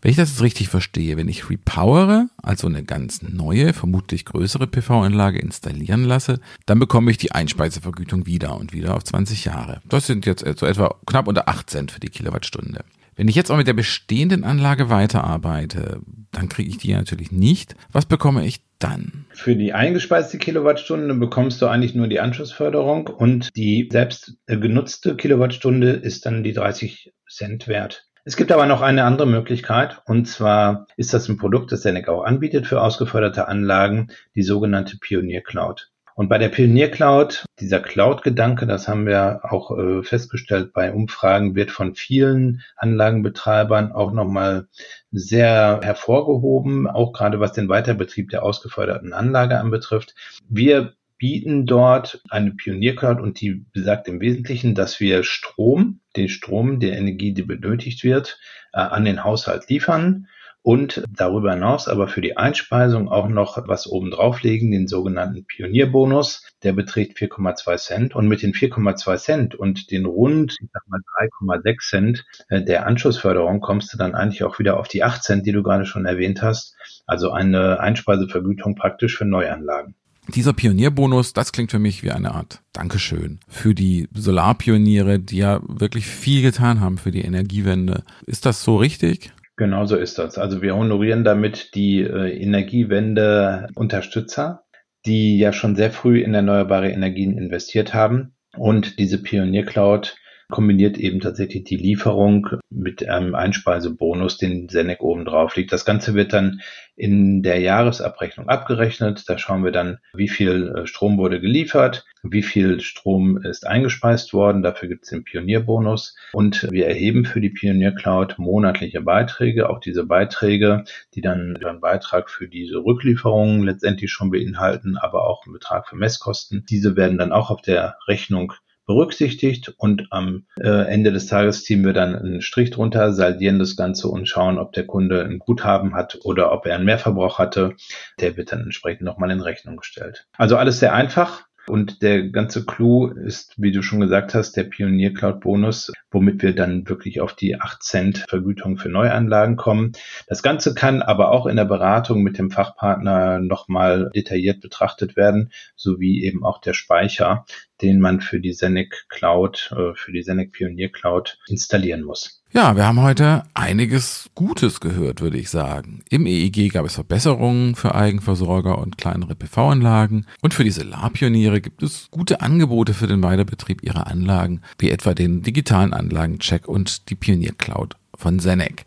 Wenn 0.00 0.12
ich 0.12 0.16
das 0.16 0.30
jetzt 0.30 0.42
richtig 0.42 0.68
verstehe, 0.68 1.16
wenn 1.16 1.26
ich 1.26 1.50
repowere, 1.50 2.28
also 2.40 2.68
eine 2.68 2.84
ganz 2.84 3.20
neue, 3.22 3.72
vermutlich 3.72 4.24
größere 4.24 4.68
PV-Anlage 4.68 5.40
installieren 5.40 6.04
lasse, 6.04 6.40
dann 6.66 6.78
bekomme 6.78 7.10
ich 7.10 7.18
die 7.18 7.32
Einspeisevergütung 7.32 8.24
wieder 8.24 8.56
und 8.56 8.72
wieder 8.72 8.94
auf 8.94 9.02
20 9.02 9.44
Jahre. 9.46 9.80
Das 9.88 10.06
sind 10.06 10.24
jetzt 10.24 10.44
so 10.58 10.66
etwa 10.66 10.94
knapp 11.06 11.26
unter 11.26 11.48
8 11.48 11.68
Cent 11.68 11.90
für 11.90 12.00
die 12.00 12.10
Kilowattstunde. 12.10 12.84
Wenn 13.16 13.26
ich 13.26 13.34
jetzt 13.34 13.50
auch 13.50 13.56
mit 13.56 13.66
der 13.66 13.72
bestehenden 13.72 14.44
Anlage 14.44 14.90
weiterarbeite, 14.90 16.00
dann 16.30 16.48
kriege 16.48 16.70
ich 16.70 16.78
die 16.78 16.92
natürlich 16.92 17.32
nicht. 17.32 17.74
Was 17.90 18.06
bekomme 18.06 18.46
ich 18.46 18.60
dann? 18.78 19.26
Für 19.32 19.56
die 19.56 19.72
eingespeiste 19.72 20.38
Kilowattstunde 20.38 21.14
bekommst 21.14 21.60
du 21.60 21.66
eigentlich 21.66 21.94
nur 21.94 22.08
die 22.08 22.20
Anschlussförderung 22.20 23.08
und 23.08 23.56
die 23.56 23.88
selbst 23.90 24.36
genutzte 24.46 25.16
Kilowattstunde 25.16 25.90
ist 25.90 26.26
dann 26.26 26.42
die 26.42 26.52
30 26.52 27.12
Cent 27.28 27.68
wert. 27.68 28.08
Es 28.24 28.36
gibt 28.36 28.52
aber 28.52 28.66
noch 28.66 28.82
eine 28.82 29.04
andere 29.04 29.26
Möglichkeit, 29.26 30.02
und 30.04 30.26
zwar 30.26 30.86
ist 30.96 31.14
das 31.14 31.28
ein 31.28 31.38
Produkt, 31.38 31.72
das 31.72 31.82
Senec 31.82 32.08
auch 32.08 32.24
anbietet 32.24 32.66
für 32.66 32.82
ausgeförderte 32.82 33.48
Anlagen, 33.48 34.08
die 34.34 34.42
sogenannte 34.42 34.98
Pionier 34.98 35.40
Cloud. 35.40 35.90
Und 36.18 36.28
bei 36.28 36.38
der 36.38 36.48
Pionier 36.48 36.90
Cloud, 36.90 37.44
dieser 37.60 37.78
Cloud-Gedanke, 37.78 38.66
das 38.66 38.88
haben 38.88 39.06
wir 39.06 39.42
auch 39.44 39.78
äh, 39.78 40.02
festgestellt 40.02 40.72
bei 40.72 40.92
Umfragen, 40.92 41.54
wird 41.54 41.70
von 41.70 41.94
vielen 41.94 42.60
Anlagenbetreibern 42.74 43.92
auch 43.92 44.10
nochmal 44.10 44.66
sehr 45.12 45.78
hervorgehoben, 45.80 46.88
auch 46.88 47.12
gerade 47.12 47.38
was 47.38 47.52
den 47.52 47.68
Weiterbetrieb 47.68 48.30
der 48.30 48.42
ausgeförderten 48.42 49.12
Anlage 49.12 49.60
anbetrifft. 49.60 50.16
Wir 50.48 50.94
bieten 51.18 51.66
dort 51.66 52.20
eine 52.30 52.50
Pioniercloud 52.50 53.20
und 53.20 53.40
die 53.40 53.64
besagt 53.72 54.08
im 54.08 54.20
Wesentlichen, 54.20 54.74
dass 54.74 54.98
wir 54.98 55.22
Strom, 55.22 56.00
den 56.16 56.28
Strom, 56.28 56.80
der 56.80 56.98
Energie, 56.98 57.32
die 57.32 57.42
benötigt 57.42 58.02
wird, 58.02 58.40
äh, 58.72 58.78
an 58.78 59.04
den 59.04 59.22
Haushalt 59.22 59.68
liefern 59.70 60.26
und 60.68 61.02
darüber 61.16 61.52
hinaus 61.52 61.88
aber 61.88 62.08
für 62.08 62.20
die 62.20 62.36
Einspeisung 62.36 63.08
auch 63.08 63.30
noch 63.30 63.56
was 63.66 63.86
obendrauf 63.86 64.42
legen, 64.42 64.70
den 64.70 64.86
sogenannten 64.86 65.46
Pionierbonus. 65.46 66.42
Der 66.62 66.74
beträgt 66.74 67.16
4,2 67.16 67.78
Cent 67.78 68.14
und 68.14 68.28
mit 68.28 68.42
den 68.42 68.52
4,2 68.52 69.16
Cent 69.16 69.54
und 69.54 69.90
den 69.90 70.04
rund, 70.04 70.58
ich 70.60 70.68
sag 70.70 70.86
mal 70.86 71.00
3,6 71.40 71.88
Cent 71.88 72.26
äh, 72.50 72.62
der 72.62 72.86
Anschlussförderung 72.86 73.60
kommst 73.60 73.94
du 73.94 73.96
dann 73.96 74.14
eigentlich 74.14 74.44
auch 74.44 74.58
wieder 74.58 74.78
auf 74.78 74.88
die 74.88 75.02
8 75.02 75.22
Cent, 75.22 75.46
die 75.46 75.52
du 75.52 75.62
gerade 75.62 75.86
schon 75.86 76.04
erwähnt 76.04 76.42
hast. 76.42 76.76
Also 77.06 77.30
eine 77.30 77.80
Einspeisevergütung 77.80 78.74
praktisch 78.74 79.16
für 79.16 79.24
Neuanlagen. 79.24 79.94
Dieser 80.34 80.52
Pionierbonus, 80.52 81.32
das 81.32 81.52
klingt 81.52 81.70
für 81.70 81.78
mich 81.78 82.02
wie 82.02 82.10
eine 82.10 82.34
Art 82.34 82.60
Dankeschön 82.74 83.40
für 83.48 83.74
die 83.74 84.06
Solarpioniere, 84.12 85.18
die 85.18 85.38
ja 85.38 85.62
wirklich 85.66 86.06
viel 86.06 86.42
getan 86.42 86.80
haben 86.80 86.98
für 86.98 87.10
die 87.10 87.22
Energiewende. 87.22 88.04
Ist 88.26 88.44
das 88.44 88.62
so 88.62 88.76
richtig? 88.76 89.32
Genau 89.58 89.84
so 89.86 89.96
ist 89.96 90.18
das. 90.20 90.38
Also 90.38 90.62
wir 90.62 90.76
honorieren 90.76 91.24
damit 91.24 91.74
die 91.74 92.00
äh, 92.00 92.40
Energiewende-Unterstützer, 92.40 94.62
die 95.04 95.36
ja 95.36 95.52
schon 95.52 95.74
sehr 95.74 95.90
früh 95.90 96.22
in 96.22 96.32
erneuerbare 96.32 96.92
Energien 96.92 97.36
investiert 97.36 97.92
haben. 97.92 98.36
Und 98.56 99.00
diese 99.00 99.20
Pioniercloud 99.20 100.14
kombiniert 100.50 100.96
eben 100.96 101.20
tatsächlich 101.20 101.64
die 101.64 101.76
Lieferung 101.76 102.48
mit 102.70 103.06
einem 103.06 103.34
Einspeisebonus, 103.34 104.38
den 104.38 104.68
Senec 104.68 105.02
oben 105.02 105.24
drauf 105.24 105.56
liegt. 105.56 105.72
Das 105.72 105.84
Ganze 105.84 106.14
wird 106.14 106.32
dann 106.32 106.60
in 106.96 107.42
der 107.42 107.60
Jahresabrechnung 107.60 108.48
abgerechnet. 108.48 109.24
Da 109.28 109.36
schauen 109.38 109.62
wir 109.62 109.72
dann, 109.72 109.98
wie 110.14 110.28
viel 110.28 110.74
äh, 110.74 110.86
Strom 110.86 111.18
wurde 111.18 111.40
geliefert, 111.40 112.06
wie 112.22 112.42
viel 112.42 112.80
Strom 112.80 113.38
ist 113.42 113.66
eingespeist 113.66 114.32
worden. 114.32 114.62
Dafür 114.62 114.88
gibt 114.88 115.04
es 115.04 115.10
den 115.10 115.22
Pionierbonus. 115.22 116.16
Und 116.32 116.66
wir 116.72 116.86
erheben 116.86 117.24
für 117.26 117.40
die 117.40 117.50
Pionier 117.50 117.92
Cloud 117.92 118.38
monatliche 118.38 119.02
Beiträge. 119.02 119.68
Auch 119.68 119.80
diese 119.80 120.06
Beiträge, 120.06 120.84
die 121.14 121.20
dann 121.20 121.56
einen 121.62 121.80
Beitrag 121.80 122.30
für 122.30 122.48
diese 122.48 122.78
Rücklieferungen 122.78 123.62
letztendlich 123.62 124.10
schon 124.10 124.30
beinhalten, 124.30 124.96
aber 124.96 125.28
auch 125.28 125.44
einen 125.44 125.52
Betrag 125.52 125.88
für 125.88 125.96
Messkosten. 125.96 126.64
Diese 126.68 126.96
werden 126.96 127.18
dann 127.18 127.32
auch 127.32 127.50
auf 127.50 127.60
der 127.60 127.96
Rechnung 128.08 128.54
berücksichtigt 128.88 129.74
und 129.76 130.08
am 130.10 130.46
äh, 130.58 130.66
Ende 130.66 131.12
des 131.12 131.26
Tages 131.26 131.62
ziehen 131.62 131.84
wir 131.84 131.92
dann 131.92 132.16
einen 132.16 132.40
Strich 132.40 132.70
drunter, 132.70 133.12
saldieren 133.12 133.58
das 133.58 133.76
Ganze 133.76 134.08
und 134.08 134.26
schauen, 134.26 134.58
ob 134.58 134.72
der 134.72 134.86
Kunde 134.86 135.22
ein 135.22 135.38
Guthaben 135.38 135.94
hat 135.94 136.18
oder 136.24 136.50
ob 136.52 136.64
er 136.66 136.74
einen 136.74 136.86
Mehrverbrauch 136.86 137.38
hatte. 137.38 137.76
Der 138.18 138.38
wird 138.38 138.50
dann 138.50 138.62
entsprechend 138.62 139.02
nochmal 139.02 139.30
in 139.30 139.42
Rechnung 139.42 139.76
gestellt. 139.76 140.26
Also 140.38 140.56
alles 140.56 140.80
sehr 140.80 140.94
einfach. 140.94 141.44
Und 141.68 142.00
der 142.00 142.30
ganze 142.30 142.64
Clou 142.64 143.08
ist, 143.08 143.52
wie 143.58 143.72
du 143.72 143.82
schon 143.82 144.00
gesagt 144.00 144.34
hast, 144.34 144.56
der 144.56 144.64
Pionier 144.64 145.12
Cloud 145.12 145.40
Bonus, 145.40 145.92
womit 146.10 146.42
wir 146.42 146.54
dann 146.54 146.88
wirklich 146.88 147.20
auf 147.20 147.34
die 147.34 147.60
8 147.60 147.82
Cent 147.82 148.24
Vergütung 148.26 148.78
für 148.78 148.88
Neuanlagen 148.88 149.56
kommen. 149.56 149.92
Das 150.26 150.42
Ganze 150.42 150.72
kann 150.72 151.02
aber 151.02 151.30
auch 151.30 151.44
in 151.44 151.56
der 151.56 151.66
Beratung 151.66 152.22
mit 152.22 152.38
dem 152.38 152.50
Fachpartner 152.50 153.38
nochmal 153.40 154.10
detailliert 154.14 154.60
betrachtet 154.60 155.16
werden, 155.16 155.52
sowie 155.76 156.24
eben 156.24 156.42
auch 156.42 156.58
der 156.62 156.72
Speicher, 156.72 157.44
den 157.82 158.00
man 158.00 158.20
für 158.20 158.40
die 158.40 158.52
Senec 158.52 159.06
Cloud, 159.08 159.72
äh, 159.72 159.94
für 159.94 160.12
die 160.12 160.22
Senec 160.22 160.52
Pionier 160.52 160.90
Cloud 160.90 161.38
installieren 161.48 162.02
muss. 162.02 162.42
Ja, 162.50 162.76
wir 162.76 162.86
haben 162.86 163.02
heute 163.02 163.42
einiges 163.52 164.30
Gutes 164.34 164.80
gehört, 164.80 165.20
würde 165.20 165.36
ich 165.36 165.50
sagen. 165.50 166.02
Im 166.08 166.24
EEG 166.24 166.72
gab 166.72 166.86
es 166.86 166.94
Verbesserungen 166.94 167.74
für 167.74 167.94
Eigenversorger 167.94 168.78
und 168.78 168.96
kleinere 168.96 169.34
PV-Anlagen. 169.34 170.26
Und 170.40 170.54
für 170.54 170.64
die 170.64 170.70
Solarpioniere 170.70 171.60
gibt 171.60 171.82
es 171.82 172.08
gute 172.10 172.40
Angebote 172.40 172.94
für 172.94 173.06
den 173.06 173.22
Weiterbetrieb 173.22 173.82
ihrer 173.82 174.06
Anlagen, 174.06 174.62
wie 174.78 174.90
etwa 174.90 175.12
den 175.12 175.42
digitalen 175.42 175.92
Anlagencheck 175.92 176.66
und 176.66 177.10
die 177.10 177.16
Pionier 177.16 177.52
Cloud 177.52 177.96
von 178.14 178.38
Senec. 178.38 178.86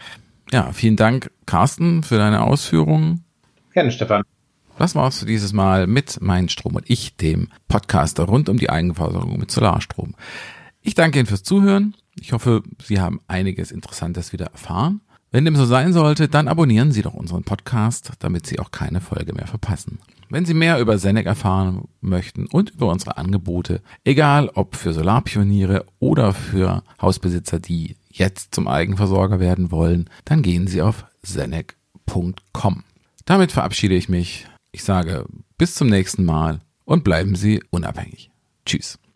Ja, 0.52 0.72
vielen 0.74 0.96
Dank, 0.96 1.30
Carsten, 1.46 2.02
für 2.02 2.18
deine 2.18 2.44
Ausführungen. 2.44 3.24
Gerne, 3.74 3.92
Stefan. 3.92 4.24
Das 4.82 4.96
war's 4.96 5.20
für 5.20 5.28
dieses 5.28 5.54
Mal 5.54 5.86
mit 5.86 6.18
Mein 6.22 6.50
Strom 6.50 6.74
und 6.74 6.90
ich, 6.90 7.16
dem 7.16 7.50
Podcaster 7.68 8.24
rund 8.24 8.50
um 8.50 8.58
die 8.58 8.72
Eigenversorgung 8.72 9.38
mit 9.38 9.52
Solarstrom. 9.52 10.16
Ich 10.82 10.96
danke 10.96 11.20
Ihnen 11.20 11.28
fürs 11.28 11.44
Zuhören. 11.44 11.94
Ich 12.16 12.34
hoffe, 12.34 12.64
Sie 12.84 13.00
haben 13.00 13.22
einiges 13.28 13.70
Interessantes 13.70 14.34
wieder 14.34 14.48
erfahren. 14.48 15.02
Wenn 15.30 15.46
dem 15.46 15.56
so 15.56 15.68
sein 15.68 15.94
sollte, 15.94 16.30
dann 16.30 16.48
abonnieren 16.48 16.92
Sie 16.92 17.04
doch 17.04 17.14
unseren 17.14 17.44
Podcast, 17.44 18.14
damit 18.18 18.48
Sie 18.48 18.58
auch 18.58 18.72
keine 18.72 19.02
Folge 19.02 19.36
mehr 19.36 19.46
verpassen. 19.46 20.00
Wenn 20.32 20.46
Sie 20.46 20.56
mehr 20.56 20.80
über 20.80 20.98
Senec 20.98 21.28
erfahren 21.28 21.84
möchten 22.00 22.48
und 22.48 22.72
über 22.72 22.88
unsere 22.88 23.18
Angebote, 23.18 23.84
egal 24.04 24.50
ob 24.56 24.76
für 24.76 24.94
Solarpioniere 24.94 25.86
oder 26.00 26.34
für 26.34 26.82
Hausbesitzer, 27.00 27.60
die 27.60 27.98
jetzt 28.10 28.56
zum 28.56 28.68
Eigenversorger 28.68 29.40
werden 29.40 29.70
wollen, 29.70 30.10
dann 30.26 30.42
gehen 30.42 30.66
Sie 30.66 30.82
auf 30.82 31.06
senec.com. 31.22 32.84
Damit 33.26 33.52
verabschiede 33.52 33.94
ich 33.94 34.10
mich. 34.10 34.48
Ich 34.72 34.84
sage 34.84 35.26
bis 35.58 35.76
zum 35.76 35.88
nächsten 35.88 36.24
Mal 36.24 36.62
und 36.86 37.04
bleiben 37.04 37.36
Sie 37.36 37.62
unabhängig. 37.72 38.32
Tschüss. 38.66 39.00